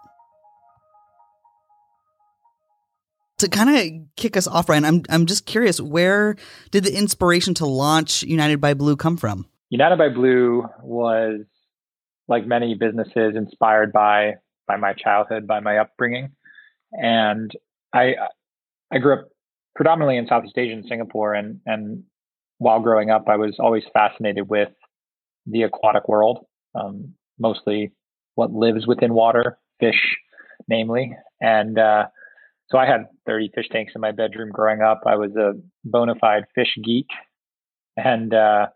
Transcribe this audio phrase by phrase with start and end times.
[3.37, 6.35] To kind of kick us off, Brian, I'm I'm just curious, where
[6.71, 9.45] did the inspiration to launch United by Blue come from?
[9.69, 11.41] United by Blue was,
[12.27, 16.31] like many businesses, inspired by by my childhood, by my upbringing,
[16.91, 17.51] and
[17.93, 18.15] I
[18.91, 19.29] I grew up
[19.75, 22.03] predominantly in Southeast Asia in Singapore, and and
[22.57, 24.69] while growing up, I was always fascinated with
[25.49, 26.45] the aquatic world,
[26.75, 27.91] um, mostly
[28.35, 30.17] what lives within water, fish,
[30.67, 31.15] namely.
[31.41, 32.05] And uh,
[32.69, 35.01] so I had 30 fish tanks in my bedroom growing up.
[35.05, 35.53] I was a
[35.83, 37.07] bona fide fish geek,
[37.95, 38.67] and uh,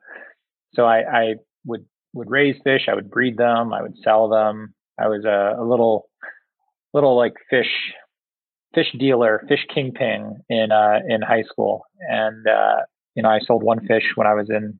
[0.73, 1.33] so I, I,
[1.65, 2.87] would would raise fish.
[2.89, 3.73] I would breed them.
[3.73, 4.73] I would sell them.
[4.99, 6.09] I was a, a little
[6.93, 7.69] little like fish
[8.73, 12.81] fish dealer, fish kingpin in uh, in high school, and uh,
[13.15, 14.79] you know I sold one fish when I was in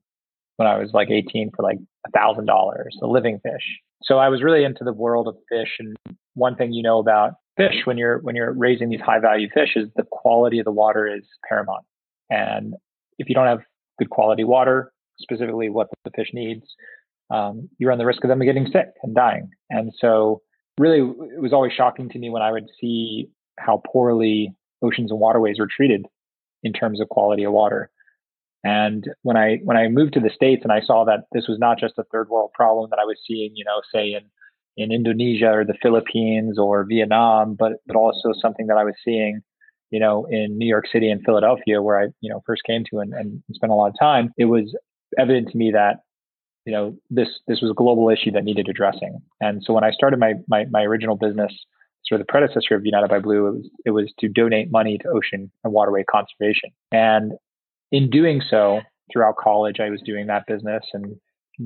[0.56, 3.80] when I was like 18 for like a thousand dollars, a living fish.
[4.02, 5.70] So I was really into the world of fish.
[5.78, 5.96] And
[6.34, 9.70] one thing you know about fish when you're when you're raising these high value fish
[9.76, 11.84] is the quality of the water is paramount.
[12.30, 12.74] And
[13.18, 13.60] if you don't have
[13.98, 16.64] good quality water, specifically what the fish needs,
[17.30, 19.50] um, you run the risk of them getting sick and dying.
[19.70, 20.42] And so
[20.78, 24.52] really it was always shocking to me when I would see how poorly
[24.82, 26.06] oceans and waterways were treated
[26.62, 27.90] in terms of quality of water.
[28.64, 31.58] And when I when I moved to the states and I saw that this was
[31.58, 34.22] not just a third world problem that I was seeing, you know, say in
[34.76, 39.40] in Indonesia or the Philippines or Vietnam, but but also something that I was seeing,
[39.90, 43.00] you know, in New York City and Philadelphia, where I you know first came to
[43.00, 44.32] and, and spent a lot of time.
[44.38, 44.74] It was
[45.18, 45.96] evident to me that
[46.64, 49.18] you know this this was a global issue that needed addressing.
[49.40, 51.52] And so when I started my my, my original business,
[52.06, 54.98] sort of the predecessor of United by Blue, it was it was to donate money
[54.98, 56.70] to ocean and waterway conservation.
[56.92, 57.32] And
[57.92, 58.80] in doing so,
[59.12, 61.16] throughout college, I was doing that business and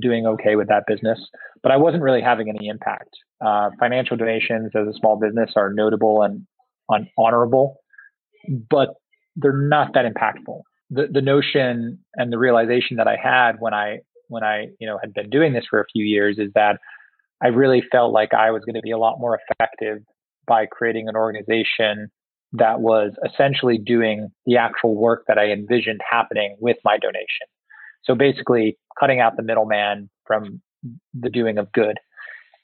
[0.01, 1.19] doing okay with that business,
[1.63, 3.11] but I wasn't really having any impact.
[3.45, 6.47] Uh, financial donations as a small business are notable and
[7.17, 7.79] honorable,
[8.69, 8.95] but
[9.37, 10.61] they're not that impactful.
[10.91, 13.99] The the notion and the realization that I had when I
[14.29, 16.79] when I you know had been doing this for a few years is that
[17.43, 19.99] I really felt like I was going to be a lot more effective
[20.47, 22.11] by creating an organization
[22.59, 27.47] that was essentially doing the actual work that I envisioned happening with my donation.
[28.05, 30.61] So basically, cutting out the middleman from
[31.15, 31.99] the doing of good.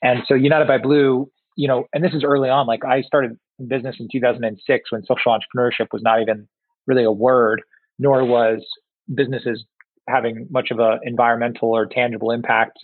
[0.03, 2.67] And so, United by Blue, you know, and this is early on.
[2.67, 3.37] Like I started
[3.69, 6.49] business in 2006 when social entrepreneurship was not even
[6.87, 7.63] really a word,
[7.99, 8.65] nor was
[9.15, 9.65] businesses
[10.09, 12.79] having much of an environmental or tangible impact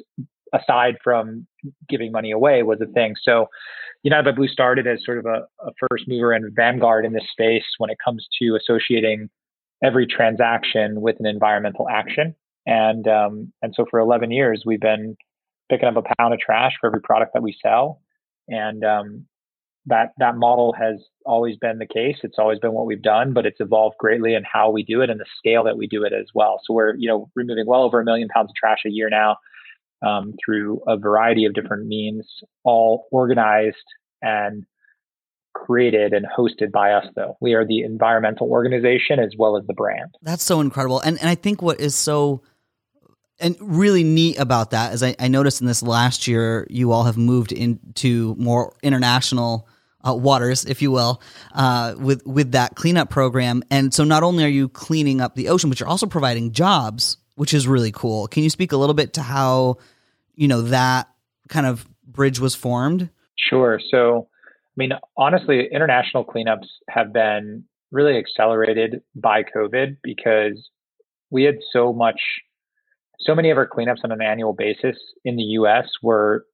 [0.54, 1.46] aside from
[1.88, 3.14] giving money away was a thing.
[3.22, 3.46] So
[4.02, 7.26] United by Blue started as sort of a, a first mover and vanguard in this
[7.30, 9.28] space when it comes to associating
[9.82, 12.34] every transaction with an environmental action.
[12.66, 15.16] And um, and so for 11 years, we've been
[15.70, 18.00] picking up a pound of trash for every product that we sell.
[18.46, 19.26] And um,
[19.86, 22.16] that that model has always been the case.
[22.22, 25.10] It's always been what we've done, but it's evolved greatly in how we do it
[25.10, 26.60] and the scale that we do it as well.
[26.64, 29.36] So we're you know removing well over a million pounds of trash a year now
[30.06, 32.26] um, through a variety of different means,
[32.64, 33.76] all organized
[34.22, 34.64] and
[35.54, 37.36] created and hosted by us though.
[37.40, 40.14] We are the environmental organization as well as the brand.
[40.22, 41.00] That's so incredible.
[41.00, 42.42] And, and i think what is so
[43.40, 47.04] and really neat about that is I, I, noticed in this last year you all
[47.04, 49.68] have moved into more international
[50.06, 51.22] uh, waters, if you will,
[51.54, 53.62] uh, with with that cleanup program.
[53.70, 57.18] And so not only are you cleaning up the ocean, but you're also providing jobs,
[57.38, 58.26] which is really cool.
[58.26, 59.76] Can you speak a little bit to how
[60.34, 61.08] you know that
[61.48, 63.08] kind of bridge was formed?
[63.36, 63.80] Sure.
[63.90, 70.68] So, I mean, honestly, international cleanups have been really accelerated by COVID because
[71.30, 72.20] we had so much
[73.20, 76.44] so many of our cleanups on an annual basis in the US were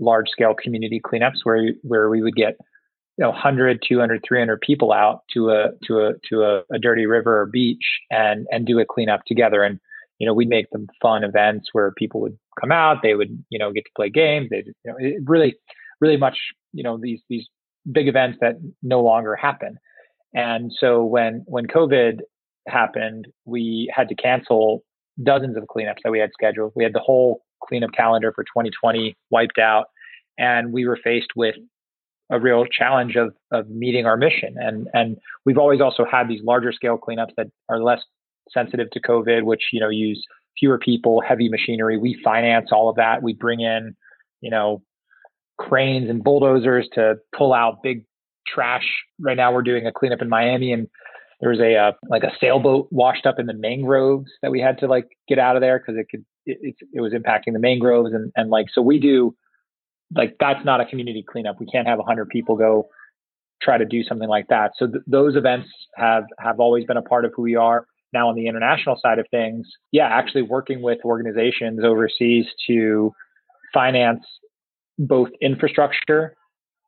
[0.00, 2.56] large scale community cleanups where where we would get
[3.16, 7.06] you know 100 200 300 people out to a to a to a, a dirty
[7.06, 9.78] river or beach and and do a cleanup together and
[10.22, 13.58] you know we'd make them fun events where people would come out they would you
[13.58, 15.54] know get to play games they you know it really
[16.00, 16.38] really much
[16.72, 17.46] you know these these
[17.90, 19.76] big events that no longer happen
[20.34, 22.20] and so when when covid
[22.68, 24.84] happened we had to cancel
[25.22, 26.72] dozens of cleanups that we had scheduled.
[26.74, 29.86] We had the whole cleanup calendar for 2020 wiped out,
[30.38, 31.54] and we were faced with
[32.30, 34.54] a real challenge of of meeting our mission.
[34.56, 38.00] And and we've always also had these larger scale cleanups that are less
[38.52, 40.22] sensitive to COVID, which you know use
[40.58, 41.98] fewer people, heavy machinery.
[41.98, 43.22] We finance all of that.
[43.22, 43.96] We bring in,
[44.40, 44.82] you know,
[45.58, 48.04] cranes and bulldozers to pull out big
[48.46, 48.86] trash.
[49.18, 50.88] Right now, we're doing a cleanup in Miami, and
[51.42, 54.78] there was a uh, like a sailboat washed up in the mangroves that we had
[54.78, 57.58] to like get out of there because it could it, it, it, was impacting the
[57.58, 59.34] mangroves and and like so we do
[60.14, 62.88] like that's not a community cleanup we can't have 100 people go
[63.60, 67.02] try to do something like that so th- those events have have always been a
[67.02, 70.82] part of who we are now on the international side of things yeah actually working
[70.82, 73.12] with organizations overseas to
[73.72, 74.24] finance
[74.98, 76.36] both infrastructure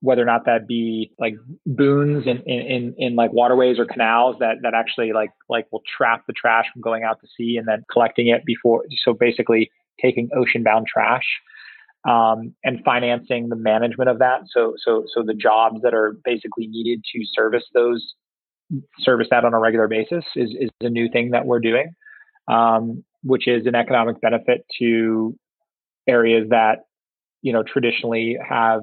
[0.05, 1.35] whether or not that be like
[1.65, 5.82] booms in, in, in, in, like waterways or canals that, that actually like, like will
[5.97, 8.85] trap the trash from going out to sea and then collecting it before.
[9.03, 9.70] So basically
[10.03, 11.25] taking ocean bound trash,
[12.06, 14.43] um, and financing the management of that.
[14.50, 18.15] So, so, so the jobs that are basically needed to service those,
[18.99, 21.95] service that on a regular basis is, is a new thing that we're doing,
[22.49, 25.37] um, which is an economic benefit to
[26.09, 26.85] areas that,
[27.43, 28.81] you know, traditionally have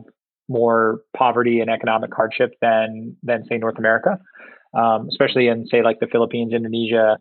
[0.49, 4.19] more poverty and economic hardship than than say North America,
[4.77, 7.17] um, especially in say like the Philippines, Indonesia.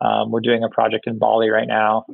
[0.00, 2.04] Um, we're doing a project in Bali right now,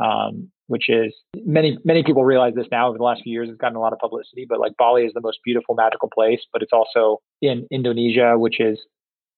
[0.00, 3.48] um, which is many many people realize this now over the last few years.
[3.48, 6.40] It's gotten a lot of publicity, but like Bali is the most beautiful, magical place.
[6.52, 8.78] But it's also in Indonesia, which is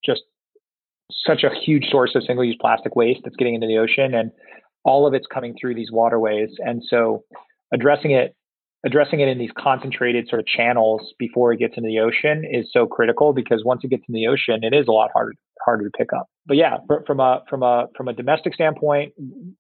[0.05, 0.23] just
[1.27, 4.31] such a huge source of single-use plastic waste that's getting into the ocean, and
[4.85, 6.51] all of it's coming through these waterways.
[6.59, 7.25] And so,
[7.73, 8.35] addressing it
[8.85, 12.67] addressing it in these concentrated sort of channels before it gets into the ocean is
[12.73, 15.33] so critical because once it gets in the ocean, it is a lot harder
[15.65, 16.29] harder to pick up.
[16.47, 19.13] But yeah, from a from a from a domestic standpoint,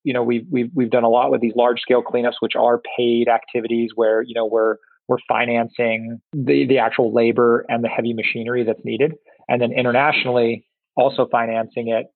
[0.02, 2.80] you know, we've we've we've done a lot with these large scale cleanups, which are
[2.96, 4.76] paid activities where you know we're
[5.08, 9.12] we're financing the the actual labor and the heavy machinery that's needed,
[9.52, 10.64] and then internationally
[10.96, 12.06] also financing it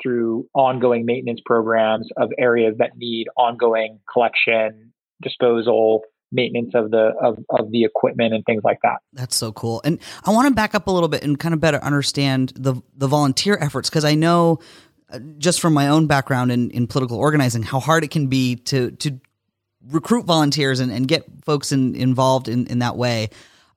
[0.00, 7.38] through ongoing maintenance programs of areas that need ongoing collection, disposal, maintenance of the of,
[7.50, 8.98] of the equipment and things like that.
[9.12, 9.80] That's so cool.
[9.84, 12.80] And I want to back up a little bit and kind of better understand the
[12.96, 14.60] the volunteer efforts because I know
[15.10, 18.54] uh, just from my own background in, in political organizing how hard it can be
[18.54, 19.18] to to
[19.90, 23.30] recruit volunteers and, and get folks in, involved in, in that way.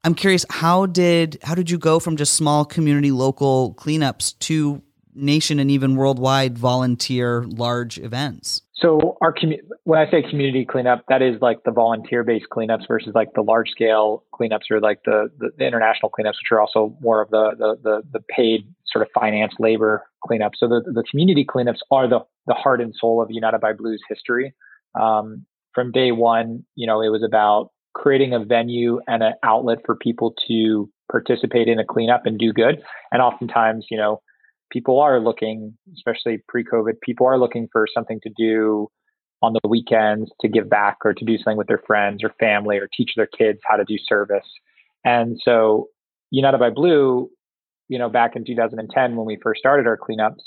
[0.04, 4.82] I'm curious how did how did you go from just small community local cleanups to
[5.14, 8.62] nation and even worldwide volunteer large events?
[8.74, 13.14] So our community, when I say community cleanup, that is like the volunteer-based cleanups versus
[13.14, 17.22] like the large-scale cleanups or like the, the, the international cleanups, which are also more
[17.22, 20.56] of the, the the the, paid sort of finance labor cleanups.
[20.58, 24.02] So the the community cleanups are the the heart and soul of United by Blues
[24.10, 24.56] history.
[25.00, 29.80] Um, from day one, you know, it was about creating a venue and an outlet
[29.86, 32.82] for people to participate in a cleanup and do good.
[33.12, 34.22] And oftentimes, you know,
[34.72, 38.88] people are looking, especially pre-COVID, people are looking for something to do
[39.42, 42.78] on the weekends to give back or to do something with their friends or family
[42.78, 44.48] or teach their kids how to do service.
[45.04, 45.88] And so
[46.30, 47.30] United by Blue,
[47.90, 50.42] you know, back in 2010 when we first started our cleanups,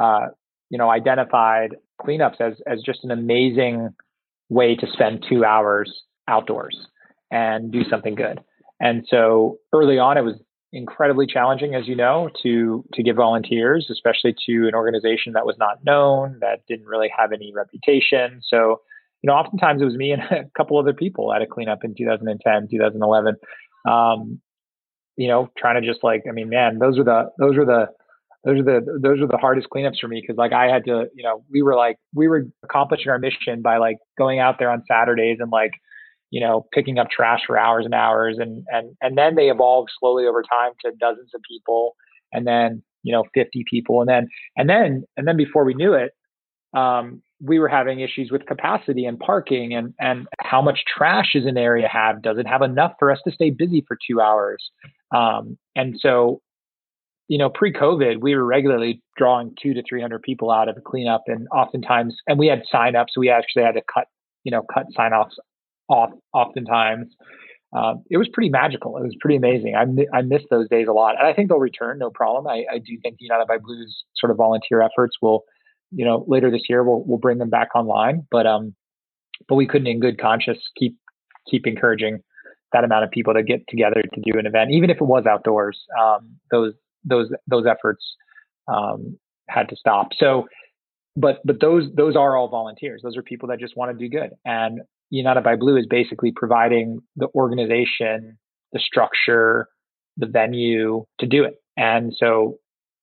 [0.00, 0.28] uh,
[0.70, 3.88] you know, identified cleanups as as just an amazing
[4.48, 6.76] way to spend two hours outdoors
[7.30, 8.40] and do something good.
[8.80, 10.36] And so early on, it was
[10.72, 15.56] incredibly challenging, as you know, to to get volunteers, especially to an organization that was
[15.58, 18.40] not known, that didn't really have any reputation.
[18.46, 18.80] So,
[19.22, 21.94] you know, oftentimes it was me and a couple other people at a cleanup in
[21.96, 23.36] 2010, 2011.
[23.88, 24.40] Um,
[25.16, 27.86] you know, trying to just like, I mean, man, those are the those are the
[28.44, 31.06] those are the those are the hardest cleanups for me because like I had to,
[31.14, 34.70] you know, we were like we were accomplishing our mission by like going out there
[34.70, 35.72] on Saturdays and like,
[36.30, 39.90] you know, picking up trash for hours and hours and and and then they evolved
[39.98, 41.96] slowly over time to dozens of people
[42.32, 45.94] and then, you know, 50 people and then and then and then before we knew
[45.94, 46.12] it,
[46.78, 51.46] um, we were having issues with capacity and parking and and how much trash does
[51.46, 52.20] an area have?
[52.22, 54.70] Does it have enough for us to stay busy for two hours?
[55.14, 56.42] Um, and so,
[57.28, 60.82] you know, pre-COVID, we were regularly drawing two to three hundred people out of the
[60.82, 63.14] cleanup, and oftentimes, and we had sign-ups.
[63.14, 64.08] So we actually had to cut,
[64.44, 65.47] you know, cut sign-offs off
[65.88, 67.14] oftentimes.
[67.76, 68.96] Um, it was pretty magical.
[68.96, 69.74] It was pretty amazing.
[69.76, 69.84] I,
[70.16, 72.46] I miss those days a lot, and I think they'll return, no problem.
[72.46, 75.44] I, I do think the United by Blues sort of volunteer efforts will
[75.90, 78.26] you know, later this year we'll we'll bring them back online.
[78.30, 78.74] But um,
[79.48, 80.96] but we couldn't, in good conscience, keep
[81.50, 82.18] keep encouraging
[82.72, 85.24] that amount of people to get together to do an event, even if it was
[85.26, 85.78] outdoors.
[86.00, 88.04] Um, those those those efforts
[88.68, 89.18] um,
[89.48, 90.08] had to stop.
[90.18, 90.46] So,
[91.16, 93.00] but but those those are all volunteers.
[93.02, 94.30] Those are people that just want to do good.
[94.44, 98.38] And United by Blue is basically providing the organization,
[98.72, 99.68] the structure,
[100.16, 101.54] the venue to do it.
[101.76, 102.58] And so,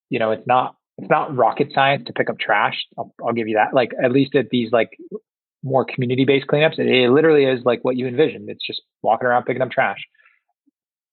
[0.10, 2.76] you know, it's not it's not rocket science to pick up trash.
[2.98, 3.74] I'll, I'll give you that.
[3.74, 4.92] Like at least at these like
[5.64, 8.50] more community based cleanups, it, it literally is like what you envisioned.
[8.50, 10.00] It's just walking around picking up trash.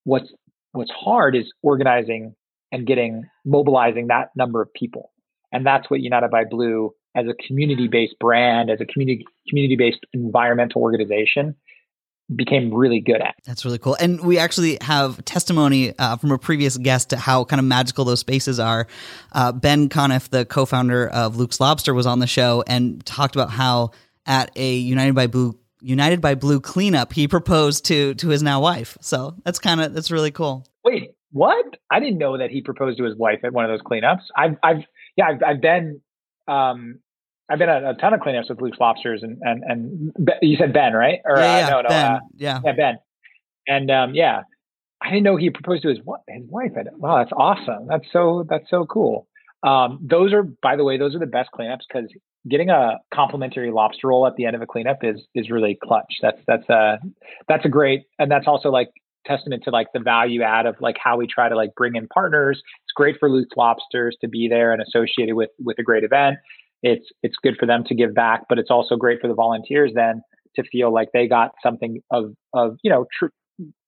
[0.04, 0.32] What's
[0.72, 2.34] what's hard is organizing
[2.70, 5.12] and getting mobilizing that number of people.
[5.52, 9.76] And that's what United by Blue as a community based brand, as a community community
[9.76, 11.54] based environmental organization
[12.34, 13.34] became really good at.
[13.44, 13.96] That's really cool.
[14.00, 18.04] And we actually have testimony uh, from a previous guest to how kind of magical
[18.04, 18.86] those spaces are.
[19.32, 23.50] Uh, ben Conniff, the co-founder of Luke's Lobster, was on the show and talked about
[23.50, 23.90] how
[24.26, 28.60] at a United by Blue United by Blue cleanup, he proposed to to his now
[28.60, 28.96] wife.
[29.00, 30.66] So that's kind of that's really cool.
[30.84, 31.76] Wait, what?
[31.90, 34.22] I didn't know that he proposed to his wife at one of those cleanups.
[34.36, 34.84] I've I've
[35.16, 36.00] yeah I've, I've been
[36.48, 36.98] um
[37.48, 40.72] I've been at a ton of cleanups with Luke's Lobsters, and and and you said
[40.72, 41.18] Ben, right?
[41.24, 42.04] Or yeah, yeah, uh, no, no, Ben.
[42.06, 42.98] Uh, yeah, yeah, Ben.
[43.66, 44.42] And um, yeah,
[45.02, 46.72] I didn't know he proposed to his his wife.
[46.76, 47.86] I, wow, that's awesome.
[47.88, 49.26] That's so that's so cool.
[49.62, 52.10] Um, those are, by the way, those are the best cleanups because
[52.48, 56.14] getting a complimentary lobster roll at the end of a cleanup is is really clutch.
[56.22, 56.98] That's that's a
[57.48, 58.90] that's a great, and that's also like
[59.26, 62.08] testament to like the value add of like how we try to like bring in
[62.08, 62.62] partners.
[62.84, 66.38] It's great for Luke's Lobsters to be there and associated with with a great event
[66.82, 69.92] it's it's good for them to give back, but it's also great for the volunteers
[69.94, 70.22] then
[70.56, 73.30] to feel like they got something of of you know true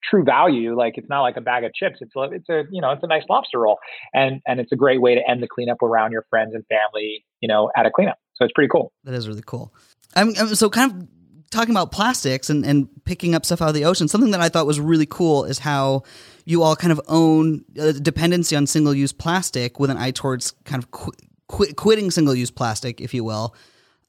[0.02, 0.76] true value.
[0.76, 1.96] Like it's not like a bag of chips.
[2.00, 3.78] It's a, it's a you know it's a nice lobster roll,
[4.12, 7.24] and and it's a great way to end the cleanup around your friends and family.
[7.40, 8.18] You know, at a cleanup.
[8.36, 8.92] So it's pretty cool.
[9.04, 9.72] That is really cool.
[10.16, 11.08] I'm, I'm so kind of
[11.54, 14.48] talking about plastics and, and picking up stuff out of the ocean, something that I
[14.48, 16.02] thought was really cool is how
[16.44, 20.50] you all kind of own a dependency on single use plastic with an eye towards
[20.64, 21.12] kind of qu-
[21.48, 23.54] quit, quitting single use plastic, if you will.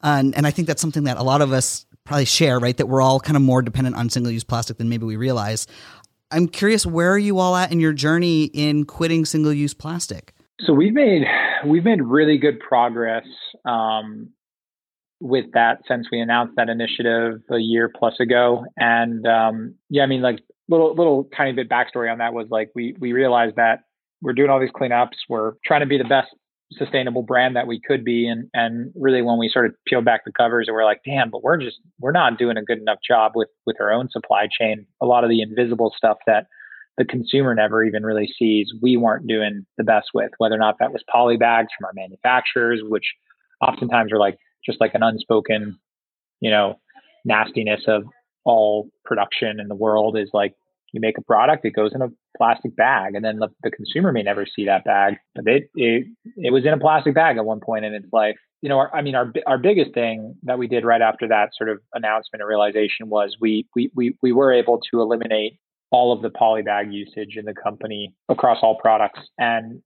[0.02, 2.76] And, and I think that's something that a lot of us probably share, right?
[2.76, 5.68] That we're all kind of more dependent on single use plastic than maybe we realize.
[6.32, 10.34] I'm curious, where are you all at in your journey in quitting single use plastic?
[10.62, 11.24] So we've made
[11.66, 13.26] we've made really good progress
[13.66, 14.30] um,
[15.22, 18.66] with that since we announced that initiative a year plus ago.
[18.78, 22.72] And um, yeah, I mean, like little little tiny bit backstory on that was like
[22.76, 23.80] we we realized that
[24.22, 26.30] we're doing all these cleanups, we're trying to be the best
[26.72, 28.28] sustainable brand that we could be.
[28.28, 31.30] And and really when we sort of peeled back the covers and we're like damn
[31.30, 34.48] but we're just we're not doing a good enough job with with our own supply
[34.60, 34.86] chain.
[35.02, 36.48] A lot of the invisible stuff that
[36.98, 40.76] the consumer never even really sees we weren't doing the best with whether or not
[40.80, 43.04] that was poly bags from our manufacturers which
[43.62, 45.78] oftentimes are like just like an unspoken
[46.42, 46.76] you know
[47.24, 48.04] nastiness of
[48.46, 50.54] all production in the world is like
[50.96, 52.08] you make a product, it goes in a
[52.38, 56.08] plastic bag, and then the, the consumer may never see that bag, but it, it
[56.38, 58.38] it was in a plastic bag at one point in its life.
[58.62, 61.50] You know, our, I mean, our our biggest thing that we did right after that
[61.56, 65.60] sort of announcement and realization was we we we we were able to eliminate
[65.92, 69.20] all of the poly bag usage in the company across all products.
[69.38, 69.82] And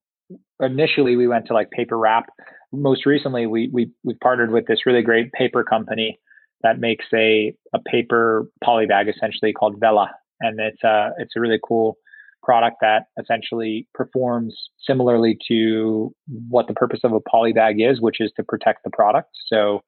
[0.62, 2.26] initially, we went to like paper wrap.
[2.72, 6.20] Most recently, we we we partnered with this really great paper company
[6.62, 10.12] that makes a a paper poly bag essentially called Vela
[10.42, 11.98] and it's a it's a really cool
[12.42, 14.56] product that essentially performs
[14.88, 16.14] similarly to
[16.48, 19.30] what the purpose of a poly bag is, which is to protect the product.
[19.48, 19.82] So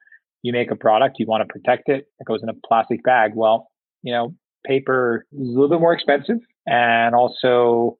[0.43, 3.31] you make a product, you want to protect it, it goes in a plastic bag.
[3.35, 3.69] Well,
[4.03, 4.35] you know,
[4.65, 7.97] paper is a little bit more expensive and also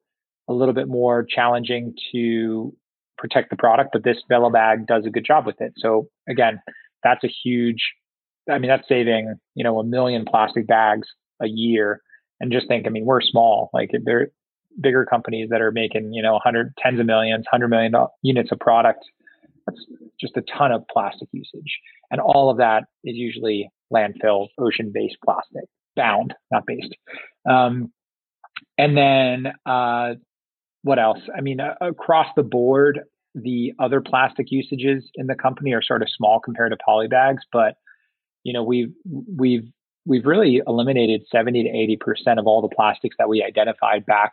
[0.48, 2.76] a little bit more challenging to
[3.22, 5.72] protect the product, but this Vela bag does a good job with it.
[5.78, 6.60] So again,
[7.02, 7.80] that's a huge
[8.50, 11.06] I mean, that's saving, you know, a million plastic bags
[11.40, 12.00] a year
[12.40, 13.70] and just think, I mean, we're small.
[13.72, 14.28] Like there,
[14.80, 18.58] bigger companies that are making, you know, 100 tens of millions, 100 million units of
[18.58, 19.04] product.
[19.66, 19.78] That's
[20.20, 21.78] just a ton of plastic usage.
[22.10, 25.64] And all of that is usually landfill, ocean based plastic,
[25.94, 26.94] bound, not based.
[27.48, 27.92] Um,
[28.76, 30.14] and then uh,
[30.82, 31.20] what else?
[31.36, 33.00] I mean, uh, across the board,
[33.34, 37.76] the other plastic usages in the company are sort of small compared to polybags, but
[38.44, 38.92] you know we've
[39.36, 39.68] we've
[40.04, 44.32] we've really eliminated 70 to 80 percent of all the plastics that we identified back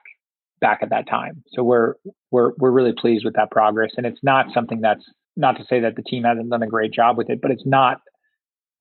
[0.60, 1.44] back at that time.
[1.54, 1.96] So we're
[2.32, 5.04] we're we're really pleased with that progress, and it's not something that's
[5.38, 7.66] not to say that the team hasn't done a great job with it, but it's
[7.66, 8.02] not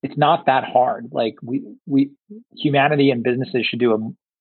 [0.02, 1.08] it's not that hard.
[1.12, 2.10] Like we we
[2.56, 3.98] humanity and businesses should do a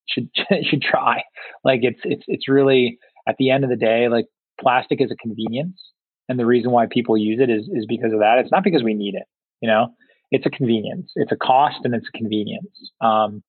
[0.08, 0.30] should
[0.68, 1.22] should try.
[1.64, 4.26] Like it's it's it's really at the end of the day, like
[4.60, 5.80] plastic is a convenience.
[6.28, 8.38] And the reason why people use it is is because of that.
[8.38, 9.24] It's not because we need it,
[9.60, 9.88] you know.
[10.30, 11.10] It's a convenience.
[11.16, 12.68] It's a cost and it's a convenience.
[13.00, 13.42] Um,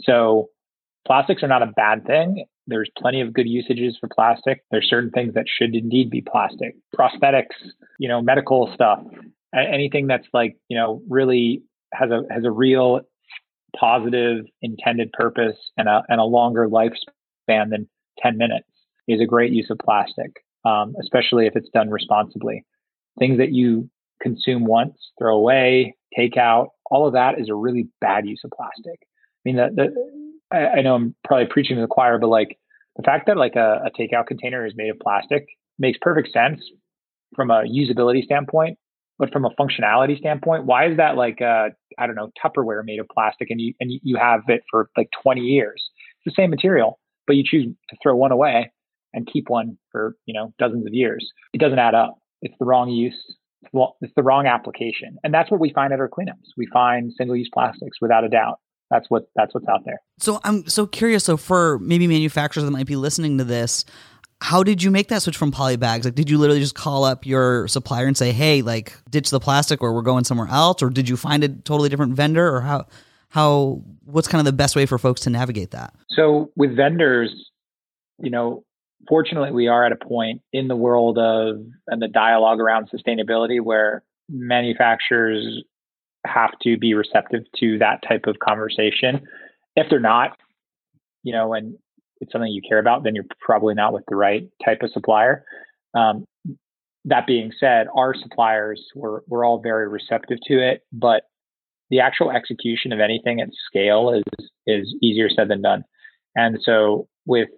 [0.00, 0.48] so
[1.06, 2.46] plastics are not a bad thing.
[2.66, 4.64] There's plenty of good usages for plastic.
[4.70, 6.74] There's certain things that should indeed be plastic.
[6.96, 7.54] Prosthetics,
[8.00, 9.00] you know, medical stuff,
[9.54, 11.62] anything that's like, you know, really
[11.92, 13.02] has a has a real
[13.78, 17.88] positive intended purpose and a and a longer lifespan than
[18.20, 18.66] 10 minutes
[19.08, 20.32] is a great use of plastic,
[20.64, 22.64] um, especially if it's done responsibly.
[23.18, 27.88] Things that you consume once, throw away, take out, all of that is a really
[28.00, 29.00] bad use of plastic.
[29.02, 32.58] I mean, the, the, I, I know I'm probably preaching to the choir, but like
[32.96, 35.46] the fact that like a, a takeout container is made of plastic
[35.78, 36.60] makes perfect sense
[37.34, 38.78] from a usability standpoint.
[39.16, 41.68] But from a functionality standpoint, why is that like uh,
[41.98, 45.08] I don't know Tupperware made of plastic and you and you have it for like
[45.22, 45.80] 20 years?
[46.24, 48.72] It's the same material, but you choose to throw one away
[49.14, 51.30] and keep one for you know dozens of years.
[51.52, 52.18] It doesn't add up.
[52.42, 53.16] It's the wrong use.
[54.02, 56.52] It's the wrong application, and that's what we find at our cleanups.
[56.56, 58.58] We find single-use plastics without a doubt.
[58.90, 60.00] That's what that's what's out there.
[60.18, 61.24] So I'm so curious.
[61.24, 63.86] So for maybe manufacturers that might be listening to this,
[64.42, 66.04] how did you make that switch from poly bags?
[66.04, 69.40] Like, did you literally just call up your supplier and say, "Hey, like, ditch the
[69.40, 72.60] plastic, or we're going somewhere else," or did you find a totally different vendor, or
[72.60, 72.86] how?
[73.30, 73.82] How?
[74.04, 75.94] What's kind of the best way for folks to navigate that?
[76.10, 77.50] So with vendors,
[78.18, 78.64] you know,
[79.08, 83.60] fortunately, we are at a point in the world of and the dialogue around sustainability
[83.60, 85.62] where manufacturers
[86.26, 89.26] have to be receptive to that type of conversation.
[89.76, 90.36] If they're not,
[91.22, 91.76] you know, and
[92.20, 95.44] it's something you care about, then you're probably not with the right type of supplier.
[95.94, 96.24] Um,
[97.04, 101.24] that being said, our suppliers were were all very receptive to it, but
[101.90, 105.84] the actual execution of anything at scale is is easier said than done.
[106.34, 107.48] And so with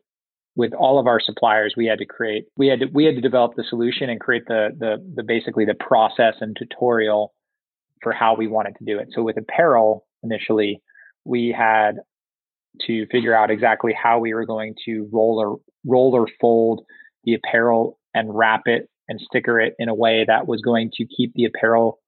[0.57, 3.21] with all of our suppliers, we had to create, we had to, we had to
[3.21, 7.35] develop the solution and create the, the, the basically the process and tutorial
[8.03, 9.09] for how we wanted to do it.
[9.13, 10.83] So with apparel initially,
[11.25, 11.97] we had
[12.87, 16.85] to figure out exactly how we were going to roll or roll or fold
[17.25, 21.07] the apparel and wrap it and sticker it in a way that was going to
[21.07, 22.01] keep the apparel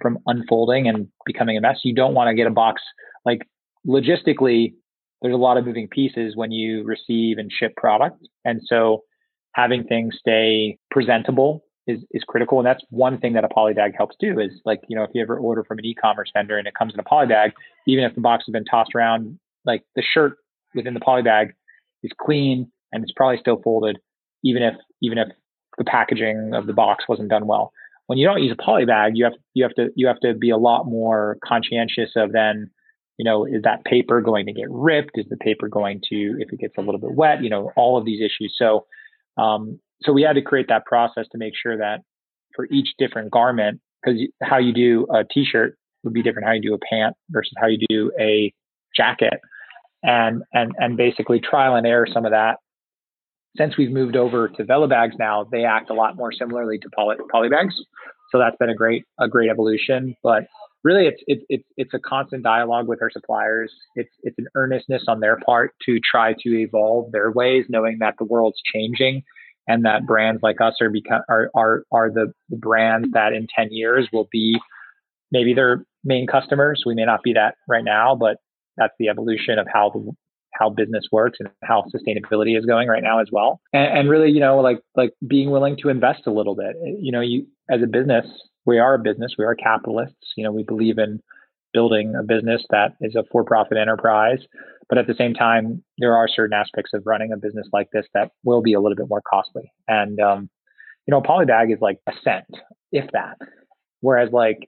[0.00, 1.80] from unfolding and becoming a mess.
[1.82, 2.80] You don't want to get a box
[3.24, 3.40] like
[3.86, 4.74] logistically
[5.22, 8.26] there's a lot of moving pieces when you receive and ship product.
[8.44, 9.02] And so
[9.52, 12.58] having things stay presentable is, is critical.
[12.58, 15.22] And that's one thing that a polybag helps do is like, you know, if you
[15.22, 17.52] ever order from an e-commerce vendor and it comes in a polybag,
[17.86, 20.36] even if the box has been tossed around, like the shirt
[20.74, 21.52] within the polybag
[22.02, 23.98] is clean and it's probably still folded,
[24.44, 25.28] even if, even if
[25.78, 27.72] the packaging of the box wasn't done well.
[28.06, 30.50] When you don't use a polybag, you have, you have to, you have to be
[30.50, 32.70] a lot more conscientious of then
[33.18, 35.12] you know, is that paper going to get ripped?
[35.14, 37.98] Is the paper going to, if it gets a little bit wet, you know, all
[37.98, 38.54] of these issues.
[38.56, 38.86] So,
[39.36, 42.00] um, so we had to create that process to make sure that
[42.54, 46.62] for each different garment, because how you do a t-shirt would be different how you
[46.62, 48.52] do a pant versus how you do a
[48.96, 49.40] jacket,
[50.02, 52.58] and and and basically trial and error some of that.
[53.56, 56.88] Since we've moved over to Vela bags now, they act a lot more similarly to
[56.94, 57.74] poly, poly bags.
[58.30, 60.14] So that's been a great a great evolution.
[60.22, 60.44] But
[60.84, 63.72] really it's it's it's it's a constant dialogue with our suppliers.
[63.94, 68.14] It's it's an earnestness on their part to try to evolve their ways, knowing that
[68.18, 69.22] the world's changing
[69.68, 73.46] and that brands like us are become are are are the, the brands that in
[73.54, 74.58] 10 years will be
[75.30, 76.82] maybe their main customers.
[76.86, 78.38] We may not be that right now, but
[78.76, 80.12] that's the evolution of how the
[80.54, 83.60] how business works and how sustainability is going right now as well.
[83.72, 86.76] And, and really, you know, like like being willing to invest a little bit.
[86.98, 88.26] You know, you as a business,
[88.68, 90.34] we are a business, we are capitalists.
[90.36, 91.20] You know, we believe in
[91.72, 94.40] building a business that is a for-profit enterprise,
[94.88, 98.04] but at the same time, there are certain aspects of running a business like this
[98.12, 99.72] that will be a little bit more costly.
[99.88, 100.50] And um,
[101.06, 102.44] you know, polybag is like a cent,
[102.92, 103.38] if that.
[104.00, 104.58] Whereas like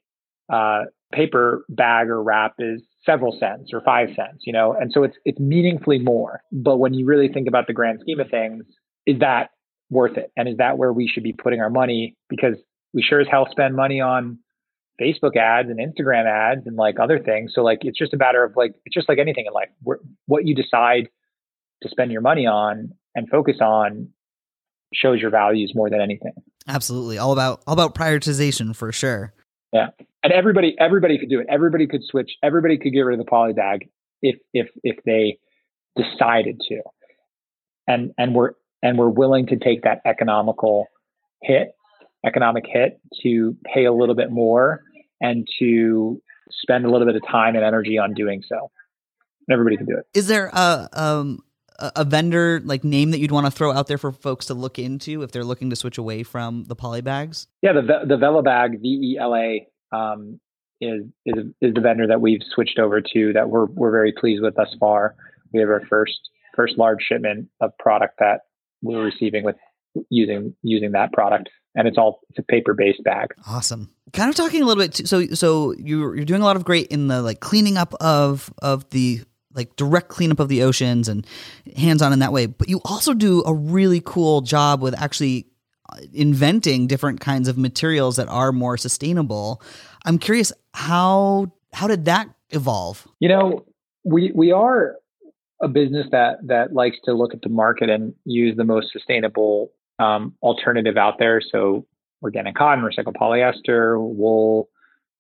[0.50, 5.02] uh, paper bag or wrap is several cents or five cents, you know, and so
[5.02, 6.40] it's it's meaningfully more.
[6.50, 8.64] But when you really think about the grand scheme of things,
[9.06, 9.50] is that
[9.90, 10.32] worth it?
[10.38, 12.16] And is that where we should be putting our money?
[12.30, 12.56] Because
[12.92, 14.38] we sure as hell spend money on
[15.00, 17.53] Facebook ads and Instagram ads and like other things.
[17.55, 19.68] So like it's just a matter of like it's just like anything in life.
[20.26, 21.09] What you decide
[21.83, 24.09] to spend your money on and focus on
[24.92, 26.33] shows your values more than anything.
[26.68, 27.18] Absolutely.
[27.18, 29.33] All about all about prioritization for sure.
[29.72, 29.88] Yeah.
[30.22, 31.46] And everybody everybody could do it.
[31.48, 32.33] Everybody could switch.
[32.42, 33.88] Everybody could get rid of the poly bag
[34.22, 35.38] if if if they
[35.96, 36.83] decided to.
[37.87, 40.87] And and we're and we're willing to take that economical
[41.42, 41.74] hit,
[42.26, 44.83] economic hit to pay a little bit more
[45.20, 48.70] and to spend a little bit of time and energy on doing so.
[49.50, 50.06] Everybody can do it.
[50.14, 51.40] Is there a um
[51.80, 54.78] a vendor like name that you'd want to throw out there for folks to look
[54.78, 57.46] into if they're looking to switch away from the poly bags?
[57.62, 60.38] Yeah, the the Velabag V E L A um,
[60.80, 64.42] is is is the vendor that we've switched over to that we're we're very pleased
[64.42, 65.16] with thus far.
[65.52, 66.18] We have our first
[66.54, 68.42] first large shipment of product that
[68.83, 69.56] we're receiving with
[70.09, 74.37] using using that product and it's all it's a paper based bag awesome kind of
[74.37, 77.22] talking a little bit so so you're you're doing a lot of great in the
[77.22, 79.20] like cleaning up of of the
[79.55, 81.26] like direct cleanup of the oceans and
[81.76, 82.46] hands on in that way.
[82.46, 85.46] But you also do a really cool job with actually
[85.88, 89.62] uh, inventing different kinds of materials that are more sustainable.
[90.05, 93.07] I'm curious how how did that evolve?
[93.18, 93.66] You know,
[94.05, 94.96] we we are
[95.62, 99.72] a business that that likes to look at the market and use the most sustainable
[100.00, 101.40] um, alternative out there.
[101.40, 101.86] So
[102.22, 104.68] organic cotton, recycled polyester, wool,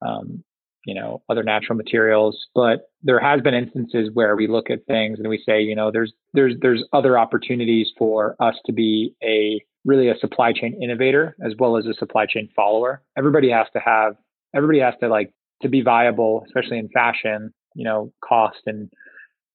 [0.02, 0.42] um,
[0.86, 5.18] you know other natural materials but there has been instances where we look at things
[5.18, 9.62] and we say you know there's there's there's other opportunities for us to be a
[9.84, 13.78] really a supply chain innovator as well as a supply chain follower everybody has to
[13.78, 14.14] have
[14.54, 18.90] everybody has to like to be viable especially in fashion you know cost and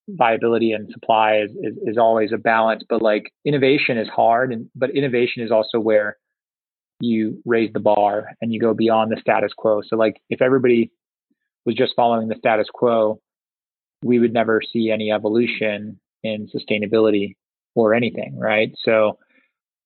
[0.08, 4.70] viability and supply is, is, is always a balance but like innovation is hard and
[4.76, 6.18] but innovation is also where
[7.00, 10.92] you raise the bar and you go beyond the status quo so like if everybody
[11.66, 13.20] was just following the status quo,
[14.04, 17.36] we would never see any evolution in sustainability
[17.74, 18.72] or anything, right?
[18.84, 19.18] So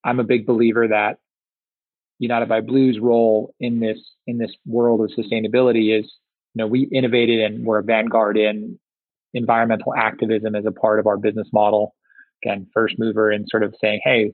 [0.04, 1.18] I'm a big believer that
[2.18, 6.04] United by Blue's role in this in this world of sustainability is,
[6.54, 8.78] you know, we innovated and we're a vanguard in
[9.34, 11.94] environmental activism as a part of our business model.
[12.44, 14.32] Again, first mover in sort of saying, hey,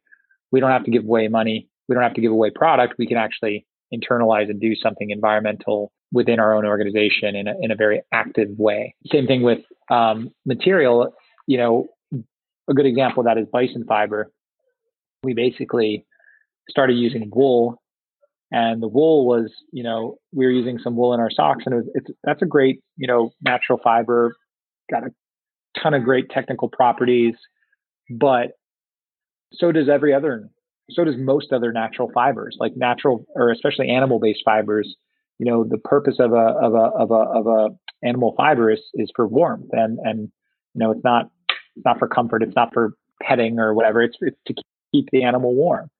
[0.52, 3.06] we don't have to give away money, we don't have to give away product, we
[3.06, 7.76] can actually internalize and do something environmental within our own organization in a, in a
[7.76, 8.94] very active way.
[9.10, 9.58] Same thing with
[9.90, 11.12] um, material.
[11.46, 11.88] You know,
[12.68, 14.30] a good example of that is bison fiber.
[15.22, 16.06] We basically
[16.68, 17.80] started using wool,
[18.52, 21.74] and the wool was, you know, we were using some wool in our socks, and
[21.74, 24.36] it was, it's that's a great, you know, natural fiber,
[24.90, 25.10] got a
[25.80, 27.34] ton of great technical properties,
[28.10, 28.52] but
[29.52, 30.48] so does every other,
[30.90, 34.96] so does most other natural fibers, like natural or especially animal-based fibers.
[35.38, 37.68] You know the purpose of a of a of a of a
[38.02, 40.20] animal fiber is is for warmth and and
[40.74, 44.16] you know it's not it's not for comfort it's not for petting or whatever it's,
[44.20, 44.54] it's to
[44.92, 45.90] keep the animal warm.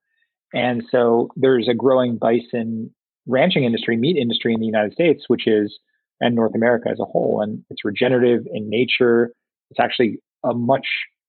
[0.54, 2.94] And so there's a growing bison
[3.26, 5.78] ranching industry meat industry in the united states which is
[6.20, 9.30] and north america as a whole and it's regenerative in nature
[9.70, 10.86] it's actually a much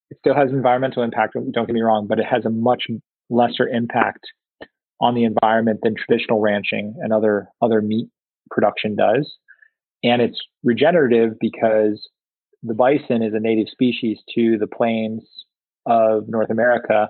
[0.10, 2.84] it still has environmental impact don't get me wrong but it has a much
[3.30, 4.26] lesser impact
[5.00, 8.08] on the environment than traditional ranching and other other meat
[8.50, 9.36] production does.
[10.04, 12.08] And it's regenerative because
[12.63, 15.23] the bison is a native species to the plains
[15.86, 17.10] of North America,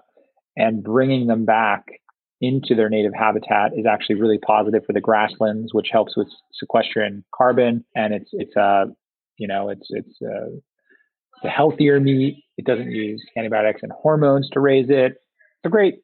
[0.56, 1.86] and bringing them back
[2.40, 7.24] into their native habitat is actually really positive for the grasslands, which helps with sequestering
[7.36, 7.84] carbon.
[7.96, 8.86] And it's it's a uh,
[9.38, 12.44] you know it's it's uh, a healthier meat.
[12.58, 15.14] It doesn't use antibiotics and hormones to raise it.
[15.14, 15.96] It's a great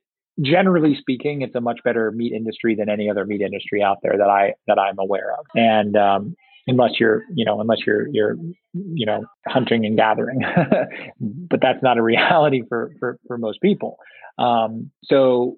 [0.41, 4.17] generally speaking, it's a much better meat industry than any other meat industry out there
[4.17, 5.46] that I that I'm aware of.
[5.56, 6.36] And um,
[6.67, 8.36] unless you're, you know, unless you're you're,
[8.74, 10.41] you know, hunting and gathering,
[11.19, 13.98] but that's not a reality for for for most people.
[14.38, 15.58] Um, so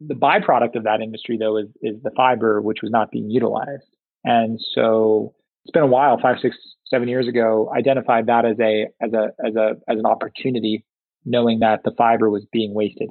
[0.00, 3.88] the byproduct of that industry, though, is is the fiber which was not being utilized.
[4.24, 6.56] And so it's been a while, five, six,
[6.88, 10.84] seven years ago, identified that as a as a as a as an opportunity,
[11.24, 13.10] knowing that the fiber was being wasted.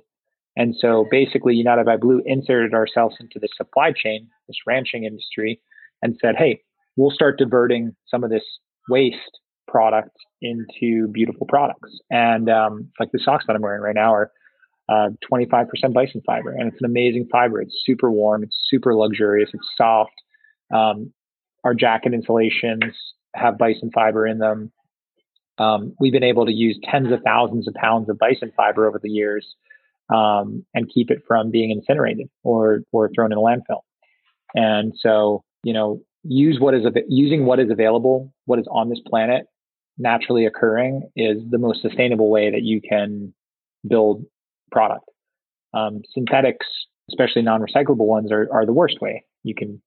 [0.56, 5.60] And so basically, United by Blue inserted ourselves into the supply chain, this ranching industry,
[6.02, 6.62] and said, hey,
[6.96, 8.44] we'll start diverting some of this
[8.88, 11.98] waste product into beautiful products.
[12.12, 14.32] And um, like the socks that I'm wearing right now are
[14.90, 17.62] uh, 25% bison fiber, and it's an amazing fiber.
[17.62, 20.14] It's super warm, it's super luxurious, it's soft.
[20.74, 21.14] Um,
[21.64, 22.84] our jacket insulations
[23.36, 24.72] have bison fiber in them.
[25.58, 29.00] Um, we've been able to use tens of thousands of pounds of bison fiber over
[29.02, 29.56] the years
[30.14, 33.82] um, and keep it from being incinerated or or thrown in a landfill.
[34.56, 39.00] And so, you know, use what is using what is available, what is on this
[39.08, 39.46] planet,
[39.98, 43.34] naturally occurring, is the most sustainable way that you can
[43.88, 44.26] build
[44.74, 45.06] product.
[45.74, 46.68] Um, synthetics,
[47.10, 49.82] especially non-recyclable ones, are are the worst way you can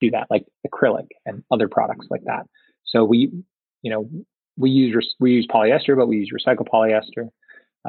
[0.00, 2.46] do that, like acrylic and other products like that.
[2.86, 3.30] So we,
[3.82, 4.08] you know,
[4.56, 7.28] we use we use polyester, but we use recycled polyester.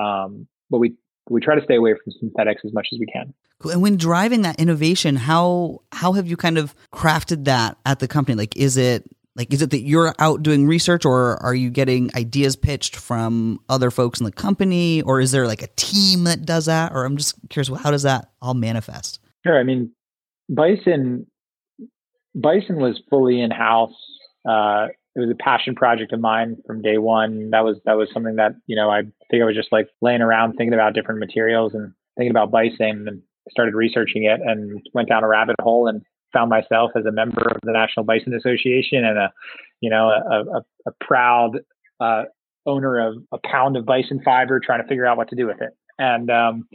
[0.01, 0.95] Um, but we
[1.29, 3.33] we try to stay away from synthetics as much as we can.
[3.59, 3.71] Cool.
[3.71, 8.07] And when driving that innovation, how how have you kind of crafted that at the
[8.07, 8.35] company?
[8.35, 12.15] Like, is it like is it that you're out doing research, or are you getting
[12.15, 16.45] ideas pitched from other folks in the company, or is there like a team that
[16.45, 16.93] does that?
[16.93, 19.19] Or I'm just curious, how does that all manifest?
[19.45, 19.59] Sure.
[19.59, 19.91] I mean,
[20.49, 21.27] Bison
[22.33, 23.93] Bison was fully in house.
[24.47, 27.49] Uh, it was a passion project of mine from day one.
[27.51, 30.21] That was that was something that you know I think I was just like laying
[30.21, 35.07] around thinking about different materials and thinking about bison and started researching it and went
[35.07, 36.01] down a rabbit hole and
[36.33, 39.31] found myself as a member of the National Bison Association and a
[39.81, 41.59] you know a, a, a proud
[41.99, 42.23] uh,
[42.65, 45.61] owner of a pound of bison fiber trying to figure out what to do with
[45.61, 46.67] it and um,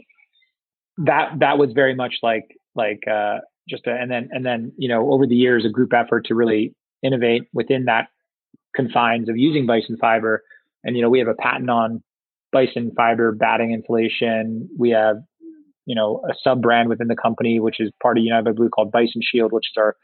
[0.97, 4.87] that that was very much like like uh, just a, and then and then you
[4.87, 8.07] know over the years a group effort to really innovate within that
[8.75, 10.43] confines of using bison fiber.
[10.83, 12.03] And, you know, we have a patent on
[12.51, 14.69] bison fiber batting insulation.
[14.77, 15.17] We have,
[15.91, 18.69] you know, a sub brand within the company, which is part of United by Blue
[18.69, 19.97] called Bison Shield, which is our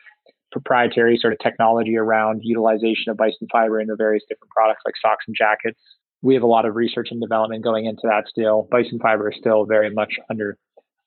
[0.51, 4.95] proprietary sort of technology around utilization of bison fiber in the various different products like
[5.01, 5.79] socks and jackets.
[6.21, 8.67] We have a lot of research and development going into that still.
[8.69, 10.57] Bison fiber is still very much under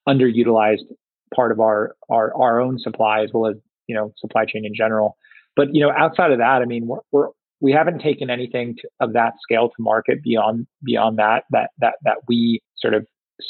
[0.09, 0.87] underutilized
[1.35, 4.73] part of our our our own supply as well as you know supply chain in
[4.73, 5.15] general.
[5.55, 7.27] But you know, outside of that, I mean, we're, we're
[7.59, 11.97] we haven't taken anything to, of that scale to market beyond beyond that that that
[12.01, 13.05] that we sort of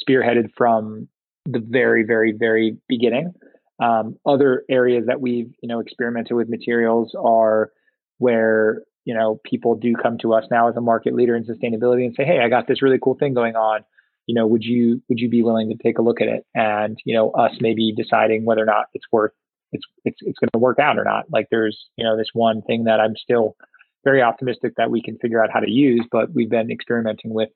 [0.05, 1.07] spearheaded from
[1.45, 3.33] the very very very beginning.
[3.79, 7.71] Um, other areas that we've you know experimented with materials are
[8.19, 12.05] where you know people do come to us now as a market leader in sustainability
[12.05, 13.83] and say, hey, I got this really cool thing going on.
[14.27, 16.45] You know, would you would you be willing to take a look at it?
[16.53, 19.31] And you know, us maybe deciding whether or not it's worth
[19.71, 21.25] it's it's it's going to work out or not.
[21.31, 23.55] Like there's you know this one thing that I'm still
[24.03, 27.49] very optimistic that we can figure out how to use, but we've been experimenting with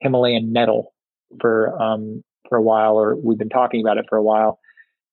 [0.00, 0.94] Himalayan nettle
[1.40, 4.58] for um, for a while, or we've been talking about it for a while,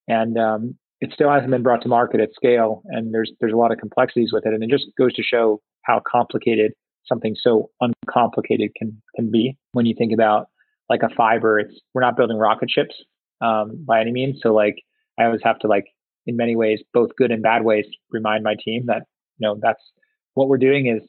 [0.08, 2.82] and um, it still hasn't been brought to market at scale.
[2.86, 5.62] And there's there's a lot of complexities with it, and it just goes to show
[5.84, 6.74] how complicated
[7.06, 9.58] something so uncomplicated can can be.
[9.74, 10.48] When you think about
[10.90, 12.96] like a fiber, it's we're not building rocket ships
[13.42, 14.40] um, by any means.
[14.42, 14.76] So like
[15.20, 15.86] I always have to like
[16.26, 19.04] in many ways, both good and bad ways, remind my team that
[19.38, 19.82] you know that's
[20.34, 21.08] what we're doing is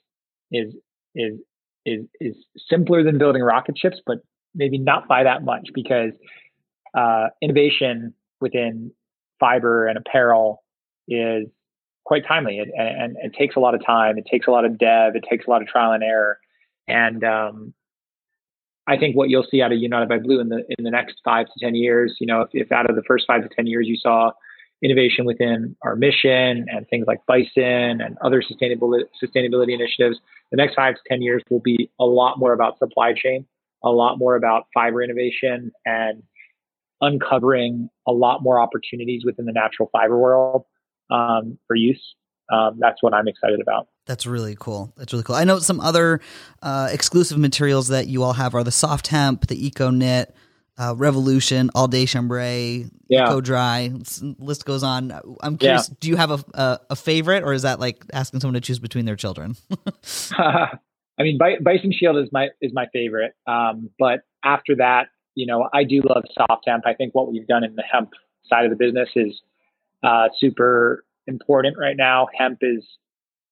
[0.50, 0.74] is
[1.14, 1.40] is
[1.87, 2.37] is is
[2.68, 4.18] simpler than building rocket ships, but
[4.54, 6.12] maybe not by that much because
[6.94, 8.92] uh, innovation within
[9.38, 10.62] fiber and apparel
[11.08, 11.46] is
[12.04, 14.18] quite timely and, and, it takes a lot of time.
[14.18, 15.14] It takes a lot of dev.
[15.14, 16.38] It takes a lot of trial and error.
[16.88, 17.74] And um,
[18.86, 21.20] I think what you'll see out of United by Blue in the in the next
[21.24, 23.66] five to ten years, you know, if, if out of the first five to ten
[23.66, 24.32] years you saw
[24.82, 30.18] innovation within our mission and things like bison and other sustainable sustainability initiatives.
[30.50, 33.46] The next five to ten years will be a lot more about supply chain,
[33.83, 36.23] a lot more about fiber innovation, and
[37.01, 40.64] uncovering a lot more opportunities within the natural fiber world
[41.11, 42.14] um, for use.
[42.53, 43.88] Um, that's what I'm excited about.
[44.07, 44.93] That's really cool.
[44.97, 45.37] That's really cool.
[45.37, 46.21] I know some other
[46.62, 50.35] uh, exclusive materials that you all have are the soft hemp, the eco knit,
[50.77, 53.25] uh, Revolution, All Day Chambray, yeah.
[53.25, 53.93] Eco Dry.
[54.38, 55.12] List goes on.
[55.43, 55.88] I'm curious.
[55.88, 55.95] Yeah.
[56.01, 58.79] Do you have a, a, a favorite, or is that like asking someone to choose
[58.79, 59.57] between their children?
[61.20, 63.35] I mean, Bison Shield is my is my favorite.
[63.46, 66.85] Um, but after that, you know, I do love soft hemp.
[66.87, 68.11] I think what we've done in the hemp
[68.46, 69.40] side of the business is
[70.02, 72.28] uh, super important right now.
[72.38, 72.85] Hemp is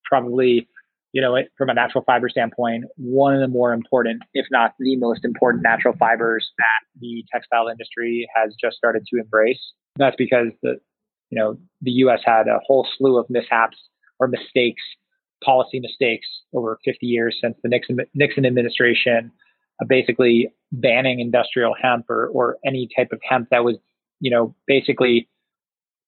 [0.05, 0.67] probably
[1.13, 4.97] you know, from a natural fiber standpoint, one of the more important, if not the
[4.97, 9.61] most important natural fibers that the textile industry has just started to embrace.
[9.97, 10.79] That's because the,
[11.31, 12.21] you know, the U.S.
[12.25, 13.79] had a whole slew of mishaps
[14.21, 14.83] or mistakes,
[15.45, 19.31] policy mistakes over 50 years since the Nixon Nixon administration,
[19.81, 23.77] uh, basically banning industrial hemp or or any type of hemp that was,
[24.21, 25.29] you know, basically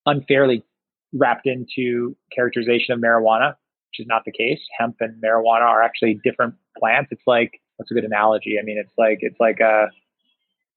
[0.07, 0.65] unfairly
[1.13, 3.55] wrapped into characterization of marijuana
[3.91, 4.61] which is not the case.
[4.79, 7.09] Hemp and marijuana are actually different plants.
[7.11, 8.57] It's like that's a good analogy?
[8.61, 9.89] I mean, it's like it's like a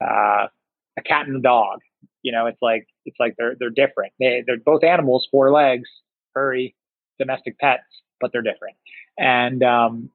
[0.03, 0.47] uh,
[0.97, 1.79] a cat and a dog.
[2.23, 4.13] You know, it's like it's like they're they're different.
[4.19, 5.89] They they're both animals, four legs,
[6.33, 6.75] furry,
[7.19, 7.83] domestic pets,
[8.23, 8.77] but they're different.
[9.17, 10.09] And um,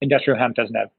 [0.00, 0.90] industrial hemp doesn't have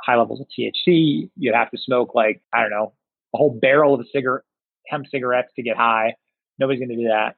[0.00, 1.30] high levels of THC.
[1.36, 2.92] You'd have to smoke like I don't know
[3.34, 4.42] a whole barrel of cigarette
[4.88, 6.14] hemp cigarettes to get high.
[6.58, 7.36] Nobody's going to do that.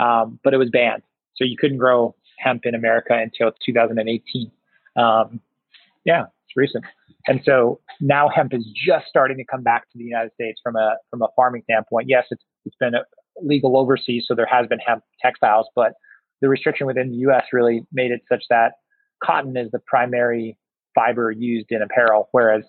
[0.00, 1.02] Um, but it was banned,
[1.36, 4.50] so you couldn't grow hemp in America until 2018.
[4.96, 5.40] Um,
[6.04, 6.84] yeah, it's recent.
[7.26, 10.76] And so now hemp is just starting to come back to the United States from
[10.76, 12.08] a from a farming standpoint.
[12.08, 12.92] Yes, it's it's been
[13.42, 15.94] legal overseas, so there has been hemp textiles, but
[16.40, 17.44] the restriction within the U.S.
[17.52, 18.74] really made it such that
[19.22, 20.56] cotton is the primary
[20.94, 22.62] fiber used in apparel, whereas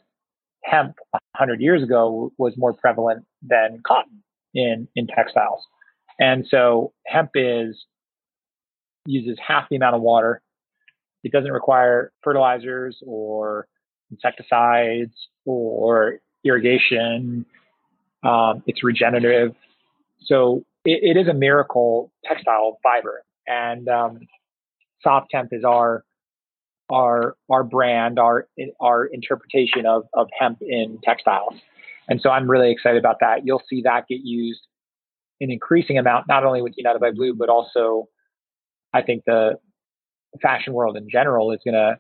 [0.63, 5.63] hemp 100 years ago was more prevalent than cotton in in textiles.
[6.19, 7.85] And so hemp is
[9.05, 10.41] uses half the amount of water.
[11.23, 13.67] It doesn't require fertilizers or
[14.11, 15.13] insecticides
[15.45, 17.45] or irrigation.
[18.23, 19.55] Um, it's regenerative.
[20.21, 23.23] So it, it is a miracle textile fiber.
[23.49, 24.19] And um,
[25.03, 26.05] soft hemp is our
[26.91, 28.47] our our brand, our
[28.79, 31.55] our interpretation of of hemp in textiles.
[32.07, 33.45] And so I'm really excited about that.
[33.45, 34.61] You'll see that get used
[35.39, 38.07] in increasing amount, not only with United by Blue, but also
[38.93, 39.55] I think the
[40.41, 41.97] fashion world in general is going to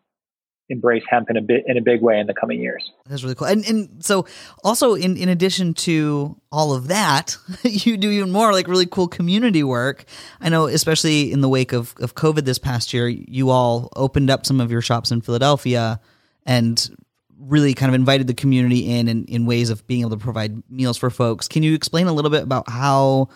[0.69, 2.91] embrace hemp in a bit in a big way in the coming years.
[3.07, 3.47] That's really cool.
[3.47, 4.25] And and so
[4.63, 9.07] also in in addition to all of that, you do even more like really cool
[9.07, 10.05] community work.
[10.39, 14.29] I know especially in the wake of of COVID this past year, you all opened
[14.29, 15.99] up some of your shops in Philadelphia
[16.45, 16.95] and
[17.39, 20.63] really kind of invited the community in, in in ways of being able to provide
[20.69, 21.47] meals for folks.
[21.47, 23.29] Can you explain a little bit about how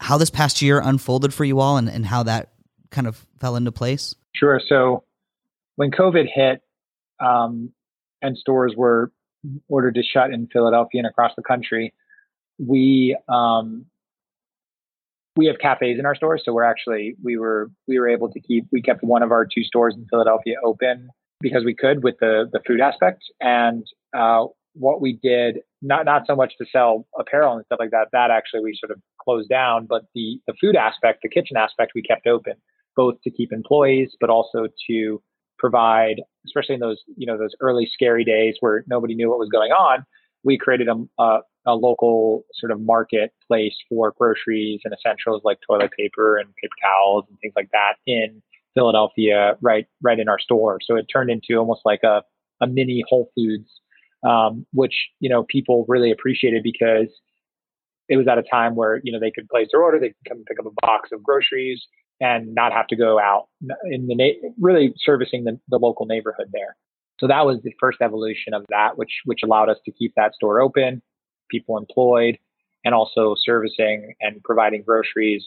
[0.00, 2.52] how this past year unfolded for you all and, and how that
[2.90, 4.14] kind of fell into place?
[4.34, 4.60] Sure.
[4.68, 5.04] So
[5.76, 6.60] when COVID hit
[7.20, 7.72] um,
[8.20, 9.12] and stores were
[9.68, 11.92] ordered to shut in Philadelphia and across the country,
[12.58, 13.86] we um,
[15.36, 18.40] we have cafes in our stores, so we're actually we were we were able to
[18.40, 21.08] keep we kept one of our two stores in Philadelphia open
[21.40, 23.22] because we could with the the food aspect.
[23.40, 27.90] And uh, what we did not not so much to sell apparel and stuff like
[27.90, 31.56] that that actually we sort of closed down but the the food aspect the kitchen
[31.56, 32.54] aspect we kept open
[32.96, 35.22] both to keep employees but also to
[35.62, 39.48] provide, especially in those you know those early scary days where nobody knew what was
[39.48, 40.04] going on.
[40.44, 45.92] We created a, a, a local sort of marketplace for groceries and essentials like toilet
[45.96, 48.42] paper and paper towels and things like that in
[48.74, 50.78] Philadelphia, right right in our store.
[50.84, 52.22] So it turned into almost like a
[52.60, 53.70] a mini Whole Foods,
[54.28, 57.08] um, which you know people really appreciated because
[58.08, 60.28] it was at a time where you know they could place their order, they could
[60.28, 61.86] come pick up a box of groceries,
[62.22, 63.48] and not have to go out
[63.90, 66.76] in the na- really servicing the, the local neighborhood there.
[67.18, 70.34] So that was the first evolution of that, which which allowed us to keep that
[70.34, 71.02] store open,
[71.50, 72.38] people employed,
[72.84, 75.44] and also servicing and providing groceries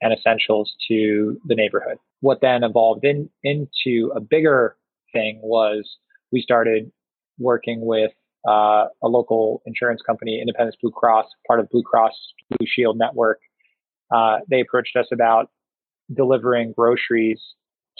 [0.00, 1.98] and essentials to the neighborhood.
[2.20, 4.76] What then evolved in, into a bigger
[5.12, 5.88] thing was
[6.32, 6.90] we started
[7.38, 8.12] working with
[8.48, 12.14] uh, a local insurance company, Independence Blue Cross, part of Blue Cross
[12.50, 13.40] Blue Shield network.
[14.14, 15.50] Uh, they approached us about
[16.12, 17.40] delivering groceries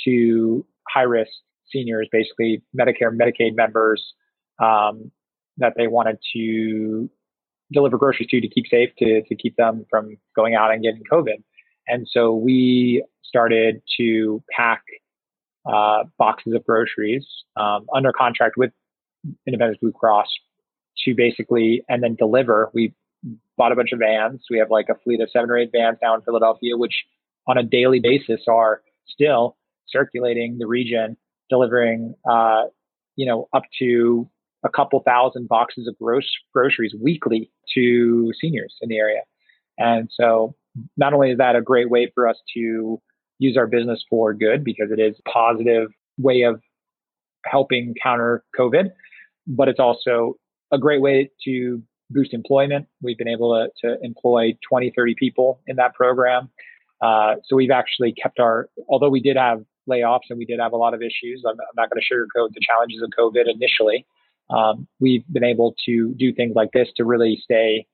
[0.04, 1.30] to high risk
[1.70, 4.14] seniors, basically Medicare, Medicaid members
[4.62, 5.10] um,
[5.56, 7.08] that they wanted to
[7.72, 11.02] deliver groceries to to keep safe, to, to keep them from going out and getting
[11.10, 11.42] COVID.
[11.86, 14.82] And so we started to pack
[15.66, 18.70] uh, boxes of groceries um, under contract with
[19.46, 20.28] Independence Blue Cross
[21.04, 22.70] to basically and then deliver.
[22.74, 22.94] We
[23.56, 24.42] bought a bunch of vans.
[24.50, 27.04] We have like a fleet of seven or eight vans now in Philadelphia, which
[27.46, 29.56] on a daily basis are still
[29.88, 31.16] circulating the region,
[31.50, 32.64] delivering, uh,
[33.16, 34.28] you know, up to
[34.64, 39.20] a couple thousand boxes of gross groceries weekly to seniors in the area.
[39.78, 40.54] And so
[40.96, 43.00] not only is that a great way for us to
[43.38, 46.60] use our business for good because it is a positive way of
[47.44, 48.90] helping counter COVID,
[49.46, 50.36] but it's also
[50.72, 52.86] a great way to boost employment.
[53.02, 56.50] We've been able to, to employ 20, 30 people in that program.
[57.04, 60.72] Uh, so we've actually kept our, although we did have layoffs and we did have
[60.72, 64.06] a lot of issues, I'm, I'm not going to sugarcoat the challenges of COVID initially.
[64.48, 67.86] Um, we've been able to do things like this to really stay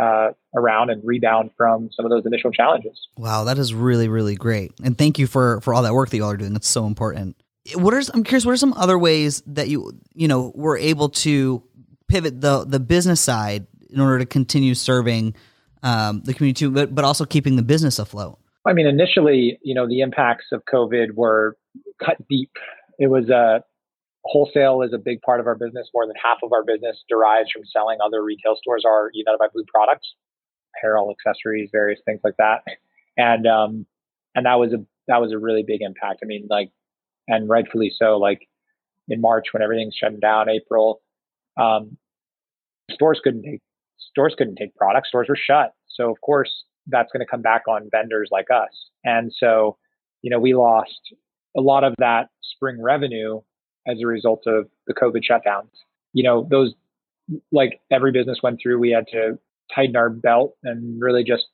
[0.00, 2.96] uh, around and rebound from some of those initial challenges.
[3.16, 6.16] Wow, that is really really great, and thank you for for all that work that
[6.16, 6.52] you all are doing.
[6.52, 7.36] That's so important.
[7.76, 8.44] What are I'm curious?
[8.44, 11.62] What are some other ways that you you know were able to
[12.08, 15.36] pivot the the business side in order to continue serving
[15.84, 18.40] um, the community too, but but also keeping the business afloat?
[18.66, 21.56] I mean, initially, you know, the impacts of COVID were
[22.04, 22.50] cut deep.
[22.98, 23.58] It was a uh,
[24.24, 25.88] wholesale is a big part of our business.
[25.92, 29.48] More than half of our business derives from selling other retail stores our United by
[29.52, 30.14] Blue products,
[30.76, 32.62] apparel, accessories, various things like that.
[33.16, 33.86] And um,
[34.34, 36.20] and that was a that was a really big impact.
[36.22, 36.70] I mean, like,
[37.28, 38.16] and rightfully so.
[38.16, 38.48] Like
[39.08, 41.02] in March when everything's shutting down, April,
[41.60, 41.96] um,
[42.90, 43.60] stores couldn't take
[43.98, 45.08] stores couldn't take products.
[45.08, 45.74] Stores were shut.
[45.88, 48.70] So of course that's going to come back on vendors like us.
[49.04, 49.76] And so,
[50.22, 51.00] you know, we lost
[51.56, 53.40] a lot of that spring revenue
[53.86, 55.70] as a result of the COVID shutdowns.
[56.12, 56.74] You know, those
[57.52, 59.38] like every business went through, we had to
[59.74, 61.44] tighten our belt and really just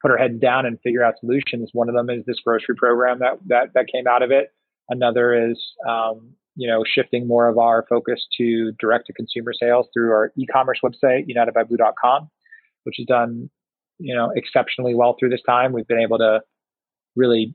[0.00, 1.70] put our head down and figure out solutions.
[1.72, 4.52] One of them is this grocery program that that that came out of it.
[4.88, 5.58] Another is
[5.88, 10.32] um, you know shifting more of our focus to direct to consumer sales through our
[10.36, 12.30] e-commerce website unitedbyblue.com,
[12.84, 13.50] which has done
[13.98, 15.72] you know exceptionally well through this time.
[15.72, 16.40] We've been able to
[17.16, 17.54] really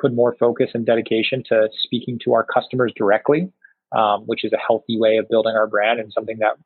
[0.00, 3.50] put more focus and dedication to speaking to our customers directly,
[3.96, 6.56] um, which is a healthy way of building our brand and something that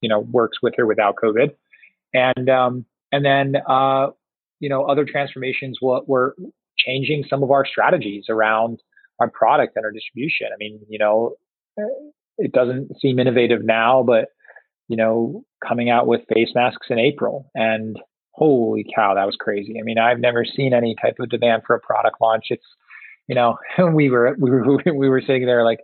[0.00, 1.54] you know works with or without COVID.
[2.14, 4.08] And um, and then uh,
[4.60, 6.36] you know other transformations were
[6.78, 8.80] changing some of our strategies around
[9.18, 10.48] our product and our distribution.
[10.52, 11.36] I mean, you know,
[12.38, 14.28] it doesn't seem innovative now, but
[14.88, 17.98] you know, coming out with face masks in April and
[18.36, 19.78] holy cow, that was crazy.
[19.80, 22.46] I mean, I've never seen any type of demand for a product launch.
[22.50, 22.66] It's,
[23.26, 23.58] you know,
[23.94, 25.80] we were we were we were sitting there like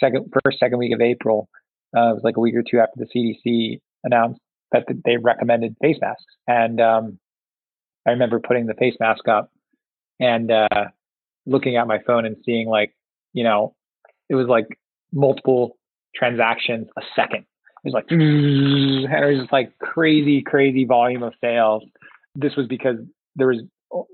[0.00, 1.48] second first second week of April.
[1.96, 4.40] Uh, it was like a week or two after the CDC announced
[4.72, 7.18] that they recommended face masks, and um,
[8.06, 9.50] I remember putting the face mask up
[10.18, 10.86] and uh,
[11.46, 12.94] looking at my phone and seeing like,
[13.34, 13.74] you know,
[14.30, 14.66] it was like
[15.12, 15.76] multiple
[16.14, 17.44] transactions a second
[17.84, 21.82] it was like it was just like crazy, crazy volume of sales.
[22.34, 22.96] This was because
[23.36, 23.62] there was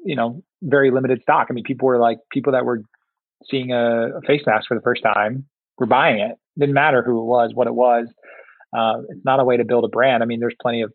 [0.05, 1.49] you know very limited stock.
[1.51, 2.83] I mean, people were like people that were
[3.51, 5.47] seeing a, a face mask for the first time
[5.77, 6.37] were buying it.
[6.59, 8.09] Didn't matter who it was, what it was.
[8.77, 10.23] Uh, it's not a way to build a brand.
[10.23, 10.93] I mean, there's plenty of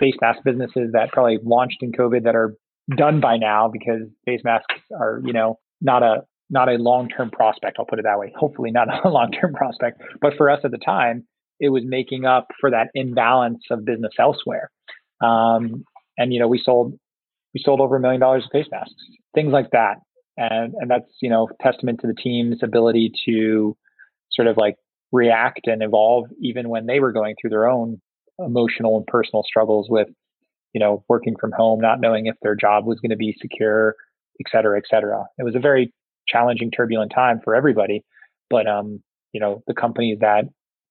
[0.00, 2.54] face mask businesses that probably launched in COVID that are
[2.96, 7.30] done by now because face masks are, you know, not a not a long term
[7.30, 7.76] prospect.
[7.78, 8.32] I'll put it that way.
[8.36, 10.02] Hopefully, not a long term prospect.
[10.20, 11.26] But for us at the time,
[11.64, 14.70] it was making up for that imbalance of business elsewhere.
[15.22, 15.84] Um,
[16.18, 16.98] and you know, we sold
[17.54, 18.92] we sold over a million dollars of face masks,
[19.34, 19.96] things like that,
[20.36, 23.74] and and that's you know testament to the team's ability to
[24.30, 24.76] sort of like
[25.10, 28.00] react and evolve even when they were going through their own
[28.38, 30.08] emotional and personal struggles with
[30.74, 33.96] you know working from home, not knowing if their job was going to be secure,
[34.38, 35.24] et cetera, et cetera.
[35.38, 35.94] It was a very
[36.28, 38.04] challenging, turbulent time for everybody,
[38.50, 39.02] but um,
[39.32, 40.44] you know the companies that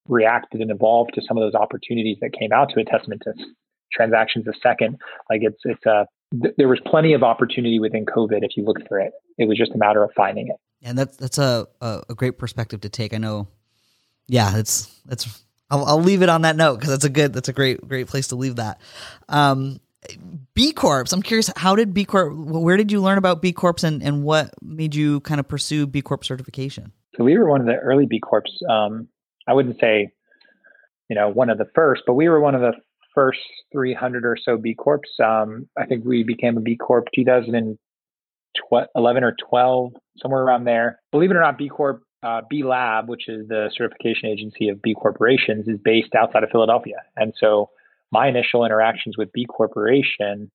[0.08, 3.34] reacted and evolved to some of those opportunities that came out to a testament to
[3.92, 4.98] transactions a second.
[5.30, 6.08] Like it's it's a
[6.42, 9.14] th- there was plenty of opportunity within COVID if you looked for it.
[9.38, 10.56] It was just a matter of finding it.
[10.82, 13.14] And that's that's a a, great perspective to take.
[13.14, 13.48] I know.
[14.28, 15.44] Yeah, it's it's.
[15.70, 18.08] I'll, I'll leave it on that note because that's a good that's a great great
[18.08, 18.82] place to leave that.
[19.30, 19.80] Um,
[20.54, 21.06] B Corps.
[21.12, 22.34] I'm curious, how did B Corp?
[22.36, 25.88] Where did you learn about B Corps, and and what made you kind of pursue
[25.88, 26.92] B Corp certification?
[27.16, 28.44] So we were one of the early B Corps.
[28.70, 29.08] Um,
[29.48, 30.12] I wouldn't say,
[31.10, 32.74] you know, one of the first, but we were one of the
[33.14, 33.40] first
[33.72, 35.02] 300 or so B Corps.
[35.24, 41.00] Um, I think we became a B Corp 2011 or 12, somewhere around there.
[41.12, 44.82] Believe it or not, B Corp, uh, B Lab, which is the certification agency of
[44.82, 46.98] B corporations, is based outside of Philadelphia.
[47.16, 47.70] And so
[48.12, 50.52] my initial interactions with B Corporation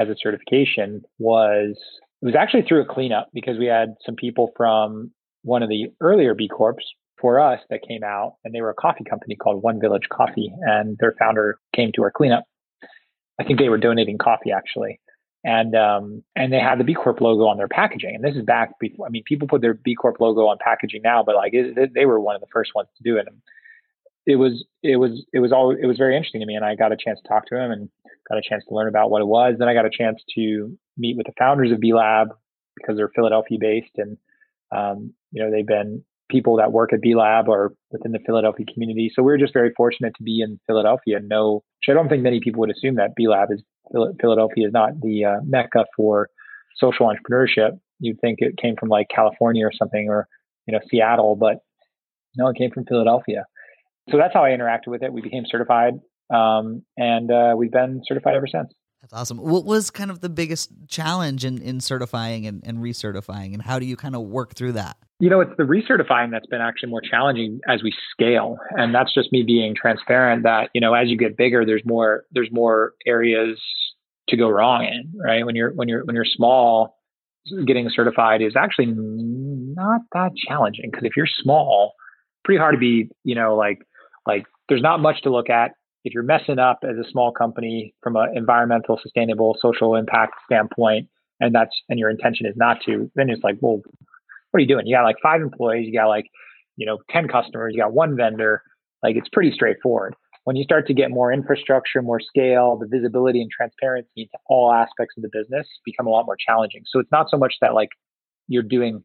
[0.00, 1.76] as a certification was
[2.22, 5.10] it was actually through a cleanup because we had some people from
[5.42, 6.76] one of the earlier B Corps
[7.24, 10.52] for us that came out, and they were a coffee company called One Village Coffee,
[10.60, 12.44] and their founder came to our cleanup.
[13.40, 15.00] I think they were donating coffee actually,
[15.42, 18.14] and um, and they had the B Corp logo on their packaging.
[18.14, 19.06] And this is back before.
[19.06, 22.04] I mean, people put their B Corp logo on packaging now, but like it, they
[22.04, 23.26] were one of the first ones to do it.
[23.26, 23.38] And
[24.26, 26.74] it was it was it was all it was very interesting to me, and I
[26.74, 27.88] got a chance to talk to him and
[28.28, 29.54] got a chance to learn about what it was.
[29.58, 32.34] Then I got a chance to meet with the founders of B Lab
[32.76, 34.18] because they're Philadelphia based, and
[34.76, 36.04] um, you know they've been
[36.34, 39.10] people that work at B Lab or within the Philadelphia community.
[39.14, 42.40] So we are just very fortunate to be in Philadelphia No, I don't think many
[42.40, 43.62] people would assume that B Lab is
[44.20, 46.28] Philadelphia is not the uh, mecca for
[46.76, 47.78] social entrepreneurship.
[48.00, 50.26] You'd think it came from like California or something or,
[50.66, 51.58] you know, Seattle, but
[52.36, 53.44] no, it came from Philadelphia.
[54.10, 55.12] So that's how I interacted with it.
[55.12, 55.94] We became certified
[56.34, 58.72] um, and uh, we've been certified ever since.
[59.02, 59.36] That's awesome.
[59.36, 63.78] What was kind of the biggest challenge in, in certifying and, and recertifying, and how
[63.78, 64.96] do you kind of work through that?
[65.24, 69.14] You know, it's the recertifying that's been actually more challenging as we scale, and that's
[69.14, 70.42] just me being transparent.
[70.42, 73.58] That you know, as you get bigger, there's more there's more areas
[74.28, 75.18] to go wrong in.
[75.18, 76.98] Right when you're when you're when you're small,
[77.66, 81.94] getting certified is actually not that challenging because if you're small,
[82.44, 83.78] pretty hard to be you know like
[84.26, 85.70] like there's not much to look at
[86.04, 91.08] if you're messing up as a small company from an environmental, sustainable, social impact standpoint,
[91.40, 93.80] and that's and your intention is not to, then it's like, well,
[94.54, 94.86] what are you doing?
[94.86, 96.26] You got like five employees, you got like,
[96.76, 98.62] you know, 10 customers, you got one vendor.
[99.02, 100.14] Like it's pretty straightforward.
[100.44, 104.72] When you start to get more infrastructure, more scale, the visibility and transparency into all
[104.72, 106.82] aspects of the business become a lot more challenging.
[106.86, 107.88] So it's not so much that like
[108.46, 109.02] you're doing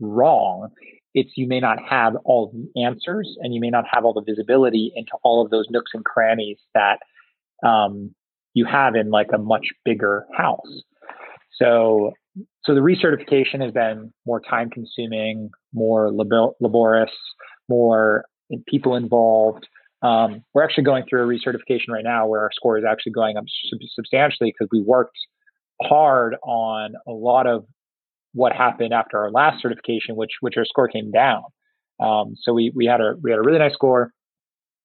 [0.00, 0.70] wrong.
[1.14, 4.24] It's you may not have all the answers and you may not have all the
[4.26, 6.98] visibility into all of those nooks and crannies that
[7.64, 8.12] um,
[8.52, 10.82] you have in like a much bigger house.
[11.56, 12.14] So,
[12.64, 17.10] so the recertification has been more time consuming, more laborious,
[17.68, 18.24] more
[18.66, 19.66] people involved.
[20.02, 23.36] Um, we're actually going through a recertification right now where our score is actually going
[23.36, 23.44] up
[23.94, 25.18] substantially because we worked
[25.82, 27.64] hard on a lot of
[28.32, 31.42] what happened after our last certification, which which our score came down.
[32.00, 34.12] Um, so we we had a we had a really nice score,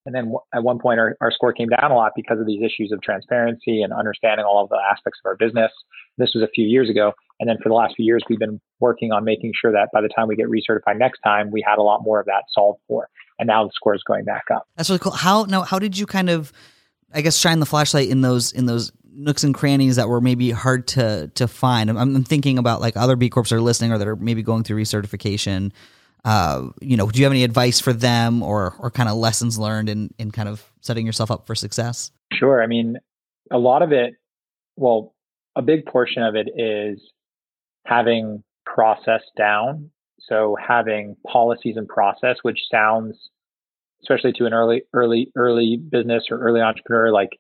[0.06, 2.62] and then at one point our, our score came down a lot because of these
[2.62, 5.72] issues of transparency and understanding all of the aspects of our business.
[6.18, 8.62] This was a few years ago, and then for the last few years we've been
[8.80, 11.80] working on making sure that by the time we get recertified next time, we had
[11.80, 14.68] a lot more of that solved for, and now the score is going back up.
[14.76, 15.14] That's really cool.
[15.14, 15.64] How now?
[15.64, 16.54] How did you kind of
[17.14, 20.52] I guess shine the flashlight in those in those nooks and crannies that were maybe
[20.52, 21.90] hard to to find.
[21.90, 24.64] I'm, I'm thinking about like other B Corps are listening or that are maybe going
[24.64, 25.72] through recertification.
[26.26, 29.60] Uh, you know, do you have any advice for them or or kind of lessons
[29.60, 32.12] learned in in kind of setting yourself up for success?
[32.32, 32.64] Sure.
[32.64, 32.98] I mean,
[33.52, 34.16] a lot of it,
[34.76, 35.14] well,
[35.56, 37.02] a big portion of it is
[37.86, 39.90] having process down.
[40.20, 43.18] So having policies and process, which sounds,
[44.04, 47.32] especially to an early, early, early business or early entrepreneur, like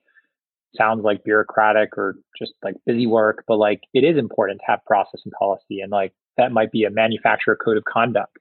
[0.77, 4.79] sounds like bureaucratic or just like busy work, but like it is important to have
[4.86, 5.79] process and policy.
[5.81, 8.39] And like that might be a manufacturer code of conduct,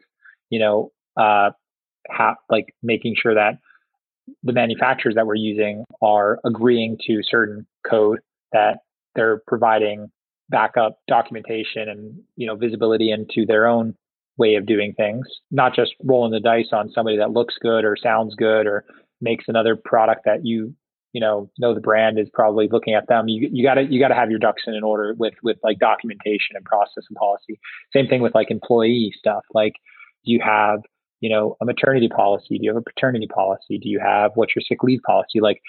[0.53, 1.51] you know, uh,
[2.11, 3.55] have like making sure that
[4.43, 8.21] the manufacturers that we're using are agreeing to certain code
[8.53, 8.81] that
[9.15, 10.11] they're providing
[10.51, 13.95] backup documentation and you know visibility into their own
[14.37, 17.97] way of doing things not just rolling the dice on somebody that looks good or
[17.97, 18.85] sounds good or
[19.23, 20.75] makes another product that you
[21.13, 23.29] you know know the brand is probably looking at them.
[23.29, 25.79] You you got to you got to have your ducks in order with with like
[25.79, 27.61] documentation and process and policy.
[27.93, 29.45] Same thing with like employee stuff.
[29.53, 29.75] Like
[30.25, 30.81] do you have
[31.21, 34.55] you know a maternity policy do you have a paternity policy do you have what's
[34.55, 35.61] your sick leave policy like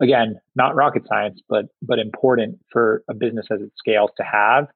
[0.00, 4.66] again not rocket science but but important for a business as it scales to have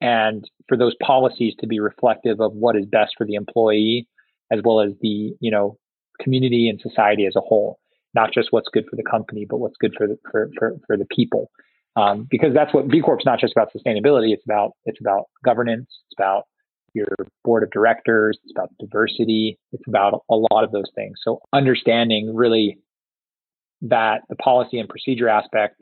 [0.00, 4.08] and for those policies to be reflective of what is best for the employee
[4.50, 5.76] as well as the you know
[6.20, 7.78] community and society as a whole
[8.14, 10.96] not just what's good for the company, but what's good for the for for, for
[10.96, 11.50] the people.
[11.96, 14.32] Um, because that's what B Corp's not just about sustainability.
[14.32, 15.88] It's about it's about governance.
[15.88, 16.44] It's about
[16.94, 17.08] your
[17.44, 18.38] board of directors.
[18.42, 19.58] It's about diversity.
[19.72, 21.18] It's about a lot of those things.
[21.24, 22.78] So understanding really
[23.82, 25.80] that the policy and procedure aspect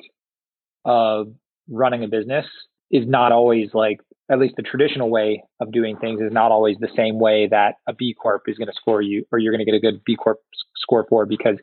[0.85, 1.29] of
[1.69, 2.47] running a business
[2.91, 4.01] is not always like
[4.31, 7.75] at least the traditional way of doing things is not always the same way that
[7.89, 10.03] a B Corp is going to score you or you're going to get a good
[10.05, 10.39] B Corp
[10.77, 11.57] score for because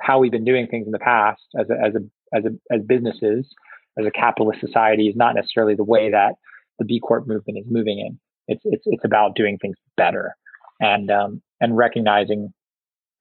[0.00, 2.82] how we've been doing things in the past as a, as a, as a, as
[2.86, 3.46] businesses,
[3.98, 6.34] as a capitalist society is not necessarily the way that
[6.78, 8.18] the B Corp movement is moving in.
[8.48, 10.36] It's, it's, it's about doing things better
[10.80, 12.52] and, um, and recognizing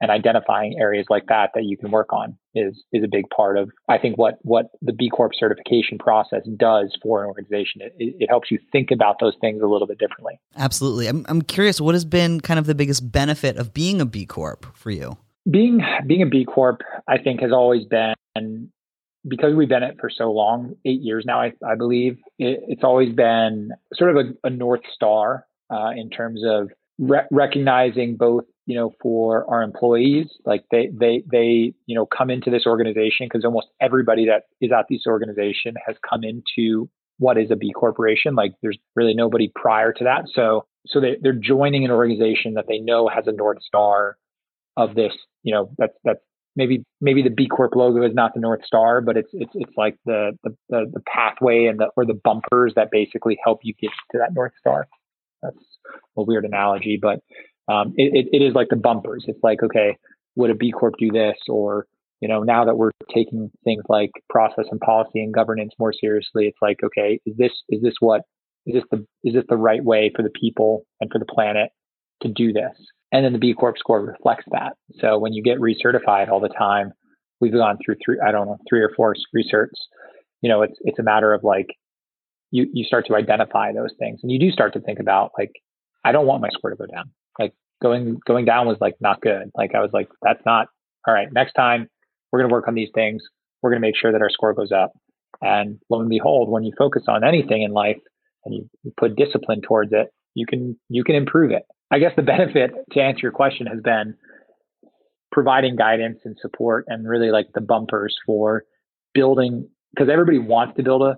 [0.01, 3.57] and identifying areas like that that you can work on is is a big part
[3.57, 7.81] of I think what what the B Corp certification process does for an organization.
[7.81, 10.39] It, it helps you think about those things a little bit differently.
[10.55, 11.07] Absolutely.
[11.07, 14.25] I'm I'm curious what has been kind of the biggest benefit of being a B
[14.25, 15.17] Corp for you?
[15.49, 18.71] being being a B Corp, I think, has always been
[19.27, 22.17] because we've been it for so long, eight years now, I, I believe.
[22.37, 27.27] It, it's always been sort of a, a north star uh, in terms of re-
[27.31, 32.49] recognizing both, you know, for our employees, like they they they you know come into
[32.49, 37.51] this organization because almost everybody that is at this organization has come into what is
[37.51, 38.35] a B corporation.
[38.35, 42.65] Like there's really nobody prior to that, so so they, they're joining an organization that
[42.67, 44.17] they know has a north star
[44.77, 45.13] of this.
[45.43, 46.19] You know, that's that's
[46.55, 49.73] maybe maybe the B Corp logo is not the North Star, but it's it's it's
[49.77, 53.73] like the the the, the pathway and the or the bumpers that basically help you
[53.79, 54.87] get to that North Star.
[55.41, 55.57] That's
[56.17, 57.21] a weird analogy, but
[57.71, 59.25] um, it, it, it is like the bumpers.
[59.27, 59.97] It's like okay,
[60.35, 61.85] would a B Corp do this or
[62.21, 66.47] you know now that we're taking things like process and policy and governance more seriously
[66.47, 68.21] it's like okay is this is this what
[68.65, 71.69] is this the is this the right way for the people and for the planet
[72.21, 72.75] to do this
[73.11, 74.73] and then the B Corp score reflects that.
[74.99, 76.91] So when you get recertified all the time,
[77.39, 79.77] we've gone through three, I don't know, three or four recerts.
[80.41, 81.67] You know, it's it's a matter of like
[82.51, 85.51] you you start to identify those things, and you do start to think about like,
[86.03, 87.11] I don't want my score to go down.
[87.37, 89.51] Like going going down was like not good.
[89.55, 90.67] Like I was like, that's not
[91.07, 91.31] all right.
[91.31, 91.87] Next time
[92.31, 93.23] we're going to work on these things.
[93.61, 94.91] We're going to make sure that our score goes up.
[95.41, 97.97] And lo and behold, when you focus on anything in life,
[98.45, 101.63] and you, you put discipline towards it, you can you can improve it.
[101.91, 104.15] I guess the benefit to answer your question has been
[105.31, 108.63] providing guidance and support and really like the bumpers for
[109.13, 111.17] building because everybody wants to build a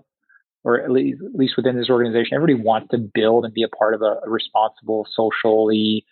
[0.63, 3.69] or at least, at least within this organization everybody wants to build and be a
[3.69, 6.05] part of a, a responsible socially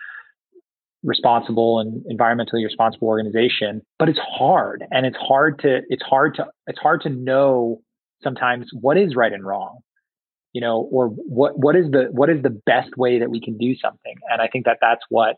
[1.03, 3.81] responsible and environmentally responsible organization.
[3.97, 7.81] But it's hard and it's hard to it's hard to it's hard to know
[8.23, 9.79] sometimes what is right and wrong
[10.53, 13.57] you know or what what is the what is the best way that we can
[13.57, 15.37] do something and i think that that's what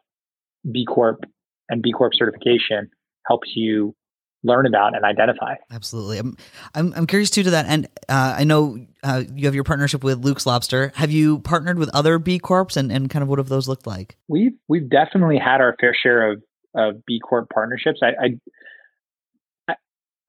[0.71, 1.23] b corp
[1.69, 2.89] and b corp certification
[3.27, 3.95] helps you
[4.43, 5.55] learn about and identify.
[5.71, 6.17] Absolutely.
[6.17, 6.35] I'm,
[6.73, 7.65] I'm, I'm curious too to that.
[7.67, 10.91] And uh, I know uh, you have your partnership with Luke's Lobster.
[10.95, 13.85] Have you partnered with other B Corps and, and kind of what have those looked
[13.85, 14.17] like?
[14.27, 16.43] We've, we've definitely had our fair share of,
[16.75, 17.99] of B Corp partnerships.
[18.01, 18.39] I,
[19.69, 19.75] I,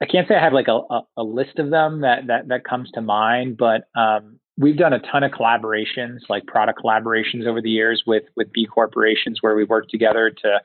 [0.01, 2.65] I can't say I have like a, a, a, list of them that, that, that
[2.65, 7.61] comes to mind, but um, we've done a ton of collaborations, like product collaborations over
[7.61, 10.61] the years with, with B corporations where we work together to,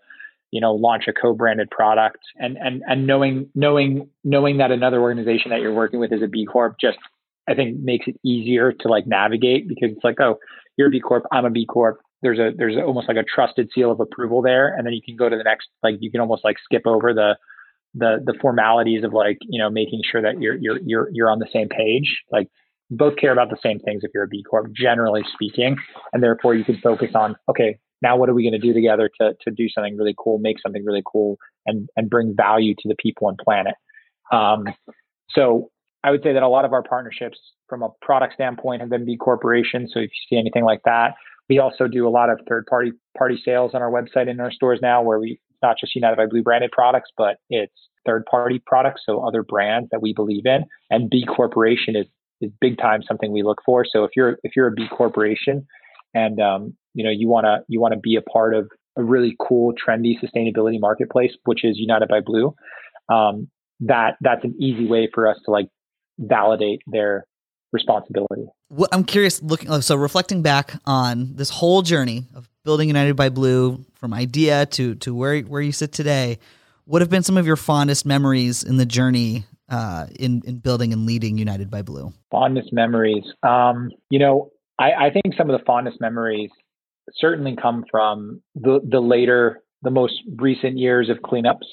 [0.51, 2.19] you know launch a co-branded product.
[2.37, 6.27] And and and knowing knowing knowing that another organization that you're working with is a
[6.27, 6.97] B Corp just
[7.47, 10.39] I think makes it easier to like navigate because it's like oh
[10.77, 11.99] you're a B Corp I'm a B Corp.
[12.21, 14.73] There's a there's almost like a trusted seal of approval there.
[14.73, 17.13] And then you can go to the next like you can almost like skip over
[17.13, 17.37] the
[17.93, 21.39] the the formalities of like you know making sure that you're you're you're you're on
[21.39, 22.21] the same page.
[22.31, 22.49] Like
[22.89, 25.75] both care about the same things if you're a B Corp generally speaking
[26.13, 29.09] and therefore you can focus on okay now what are we going to do together
[29.19, 32.88] to, to do something really cool, make something really cool, and, and bring value to
[32.88, 33.75] the people and planet?
[34.31, 34.65] Um,
[35.29, 35.71] so
[36.03, 39.05] I would say that a lot of our partnerships from a product standpoint have been
[39.05, 39.91] B corporations.
[39.93, 41.15] So if you see anything like that,
[41.49, 44.39] we also do a lot of third party party sales on our website and in
[44.39, 47.73] our stores now where we not just United by Blue branded products, but it's
[48.05, 50.65] third party products, so other brands that we believe in.
[50.91, 52.05] And B corporation is
[52.41, 53.85] is big time something we look for.
[53.85, 55.67] So if you're if you're a B corporation
[56.13, 59.03] and um, you know you want to you want to be a part of a
[59.03, 62.53] really cool trendy sustainability marketplace which is united by blue
[63.09, 63.47] um,
[63.79, 65.67] that that's an easy way for us to like
[66.17, 67.25] validate their
[67.71, 73.15] responsibility what i'm curious looking so reflecting back on this whole journey of building united
[73.15, 76.39] by blue from idea to to where where you sit today
[76.85, 80.93] what have been some of your fondest memories in the journey uh, in in building
[80.93, 82.13] and leading United by Blue?
[82.32, 83.24] Fondest memories.
[83.43, 84.49] Um, you know,
[84.80, 86.49] I, I think some of the fondest memories
[87.15, 91.65] certainly come from the the later, the most recent years of cleanups,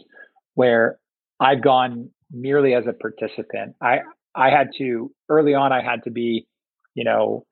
[0.55, 0.99] where
[1.41, 3.75] I've gone merely as a participant.
[3.81, 4.01] I
[4.35, 5.73] I had to early on.
[5.73, 6.47] I had to be,
[6.95, 7.45] you know,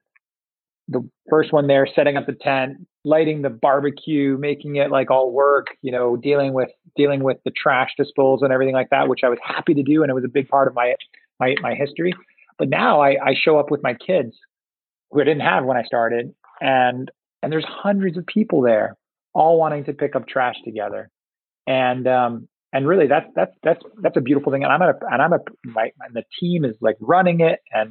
[0.88, 5.30] the first one there, setting up the tent, lighting the barbecue, making it like all
[5.30, 5.68] work.
[5.82, 9.28] You know, dealing with dealing with the trash disposal and everything like that, which I
[9.28, 10.94] was happy to do, and it was a big part of my
[11.40, 12.14] my my history.
[12.59, 14.36] But now I, I show up with my kids
[15.12, 16.34] who I didn't have when I started.
[16.61, 17.11] And
[17.42, 18.96] and there's hundreds of people there,
[19.34, 21.11] all wanting to pick up trash together.
[21.66, 24.64] And um, and really that's that's that's that's a beautiful thing.
[24.64, 27.90] And I'm a and I'm a my and the team is like running it and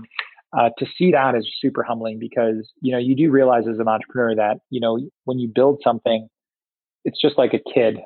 [0.57, 3.87] uh, to see that is super humbling because you know you do realize as an
[3.87, 6.27] entrepreneur that you know when you build something,
[7.05, 7.99] it's just like a kid,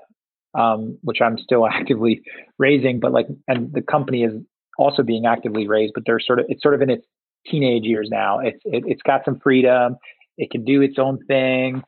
[0.57, 2.21] um, which I'm still actively
[2.59, 4.33] raising, but like and the company is
[4.77, 7.05] also being actively raised, but they're sort of it's sort of in its
[7.49, 8.39] teenage years now.
[8.39, 9.97] It's it, it's got some freedom.
[10.37, 11.81] It can do its own thing.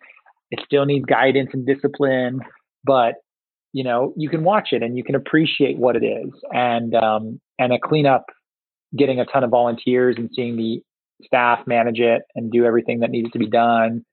[0.51, 2.39] It still needs guidance and discipline,
[2.83, 3.15] but
[3.73, 6.31] you know you can watch it and you can appreciate what it is.
[6.51, 8.25] And um, and a cleanup,
[8.95, 10.81] getting a ton of volunteers and seeing the
[11.23, 14.05] staff manage it and do everything that needs to be done.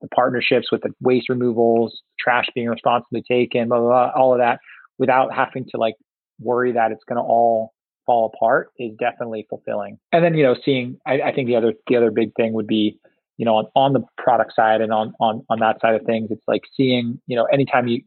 [0.00, 4.38] The partnerships with the waste removals, trash being responsibly taken, blah, blah, blah, all of
[4.40, 4.58] that,
[4.98, 5.94] without having to like
[6.40, 7.72] worry that it's going to all
[8.04, 9.98] fall apart is definitely fulfilling.
[10.12, 12.66] And then, you know, seeing, I, I think the other, the other big thing would
[12.66, 12.98] be,
[13.38, 16.28] you know, on, on the product side and on, on, on that side of things,
[16.30, 18.02] it's like seeing, you know, anytime you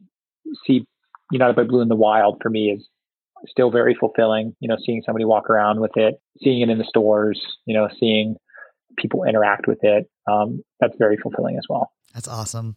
[0.66, 0.86] see
[1.32, 2.86] United by Blue in the wild for me is
[3.46, 6.84] still very fulfilling, you know, seeing somebody walk around with it, seeing it in the
[6.84, 8.36] stores, you know, seeing
[8.96, 10.08] people interact with it.
[10.30, 11.92] Um, that's very fulfilling as well.
[12.14, 12.76] That's awesome.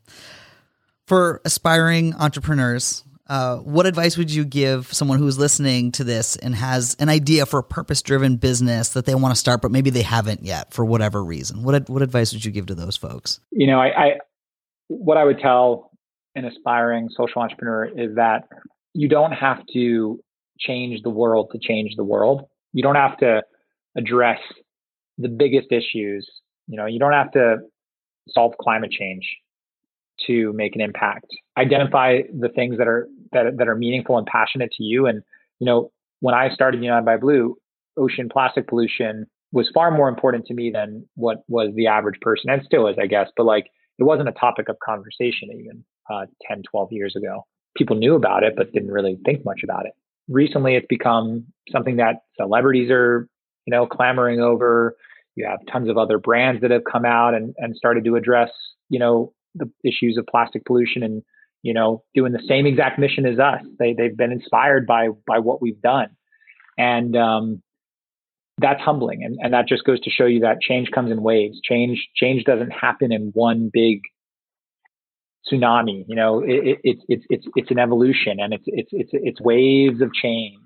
[1.07, 6.55] For aspiring entrepreneurs, uh, what advice would you give someone who's listening to this and
[6.55, 9.91] has an idea for a purpose driven business that they want to start, but maybe
[9.91, 11.63] they haven't yet for whatever reason?
[11.63, 13.39] What, what advice would you give to those folks?
[13.51, 14.11] You know, I, I
[14.87, 15.91] what I would tell
[16.35, 18.47] an aspiring social entrepreneur is that
[18.93, 20.19] you don't have to
[20.59, 22.43] change the world to change the world.
[22.73, 23.41] You don't have to
[23.97, 24.39] address
[25.17, 26.29] the biggest issues.
[26.67, 27.57] You know, you don't have to
[28.29, 29.27] solve climate change
[30.27, 31.27] to make an impact.
[31.57, 35.05] Identify the things that are that that are meaningful and passionate to you.
[35.07, 35.21] And
[35.59, 37.55] you know, when I started United by Blue,
[37.97, 42.49] ocean plastic pollution was far more important to me than what was the average person
[42.49, 43.29] and still is, I guess.
[43.35, 47.45] But like, it wasn't a topic of conversation even uh, 10, 12 years ago.
[47.75, 49.93] People knew about it, but didn't really think much about it.
[50.29, 53.27] Recently, it's become something that celebrities are,
[53.65, 54.95] you know, clamoring over.
[55.35, 58.49] You have tons of other brands that have come out and, and started to address,
[58.89, 61.23] you know, the issues of plastic pollution and,
[61.63, 63.61] you know, doing the same exact mission as us.
[63.79, 66.09] They, they've been inspired by, by what we've done.
[66.77, 67.61] And, um,
[68.61, 69.23] that's humbling.
[69.23, 71.59] And, and that just goes to show you that change comes in waves.
[71.63, 74.01] Change, change doesn't happen in one big
[75.51, 76.05] tsunami.
[76.07, 80.01] You know, it, it, it's, it's, it's an evolution and it's, it's, it's, it's waves
[80.01, 80.57] of change.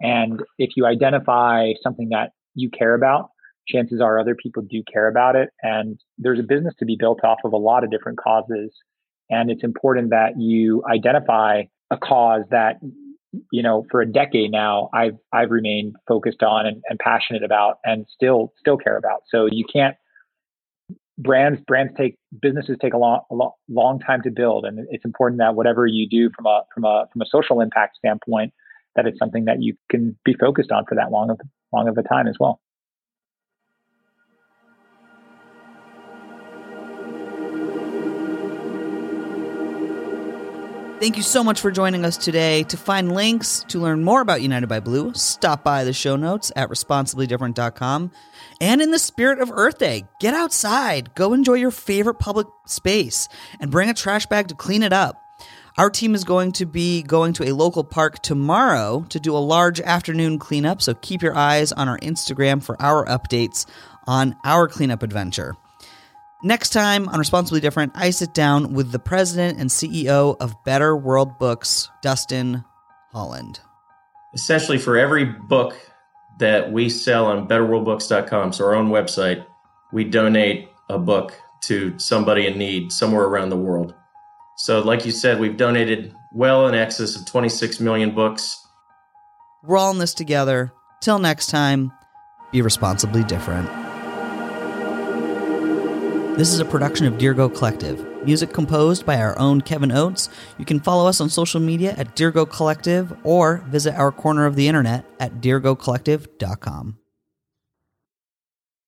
[0.00, 3.30] And if you identify something that you care about,
[3.68, 5.50] chances are other people do care about it.
[5.62, 8.72] And there's a business to be built off of a lot of different causes.
[9.28, 12.80] And it's important that you identify a cause that
[13.52, 17.78] you know, for a decade now, I've I've remained focused on and, and passionate about,
[17.84, 19.22] and still still care about.
[19.28, 19.96] So you can't
[21.20, 25.04] brands brands take businesses take a long a long, long time to build, and it's
[25.04, 28.52] important that whatever you do from a from a from a social impact standpoint,
[28.96, 31.40] that it's something that you can be focused on for that long of
[31.72, 32.60] long of a time as well.
[41.00, 42.62] Thank you so much for joining us today.
[42.64, 46.52] To find links to learn more about United by Blue, stop by the show notes
[46.56, 48.10] at responsiblydifferent.com.
[48.60, 53.28] And in the spirit of Earth Day, get outside, go enjoy your favorite public space,
[53.58, 55.16] and bring a trash bag to clean it up.
[55.78, 59.38] Our team is going to be going to a local park tomorrow to do a
[59.38, 63.64] large afternoon cleanup, so keep your eyes on our Instagram for our updates
[64.06, 65.54] on our cleanup adventure.
[66.42, 70.94] Next time on Responsibly Different, I sit down with the president and CEO of Better
[70.94, 72.64] World Books, Dustin
[73.12, 73.60] Holland.
[74.34, 75.76] Essentially, for every book
[76.40, 79.46] that we sell on betterworldbooks.com, so our own website,
[79.92, 83.94] we donate a book to somebody in need somewhere around the world.
[84.56, 88.56] So, like you said, we've donated well in excess of 26 million books.
[89.62, 90.72] We're all in this together.
[91.00, 91.92] Till next time,
[92.52, 93.68] be responsibly different.
[96.36, 98.09] This is a production of Dirigo Collective.
[98.24, 100.28] Music composed by our own Kevin Oates.
[100.58, 104.56] You can follow us on social media at Dirigo Collective or visit our corner of
[104.56, 106.99] the internet at dirigocollective.com.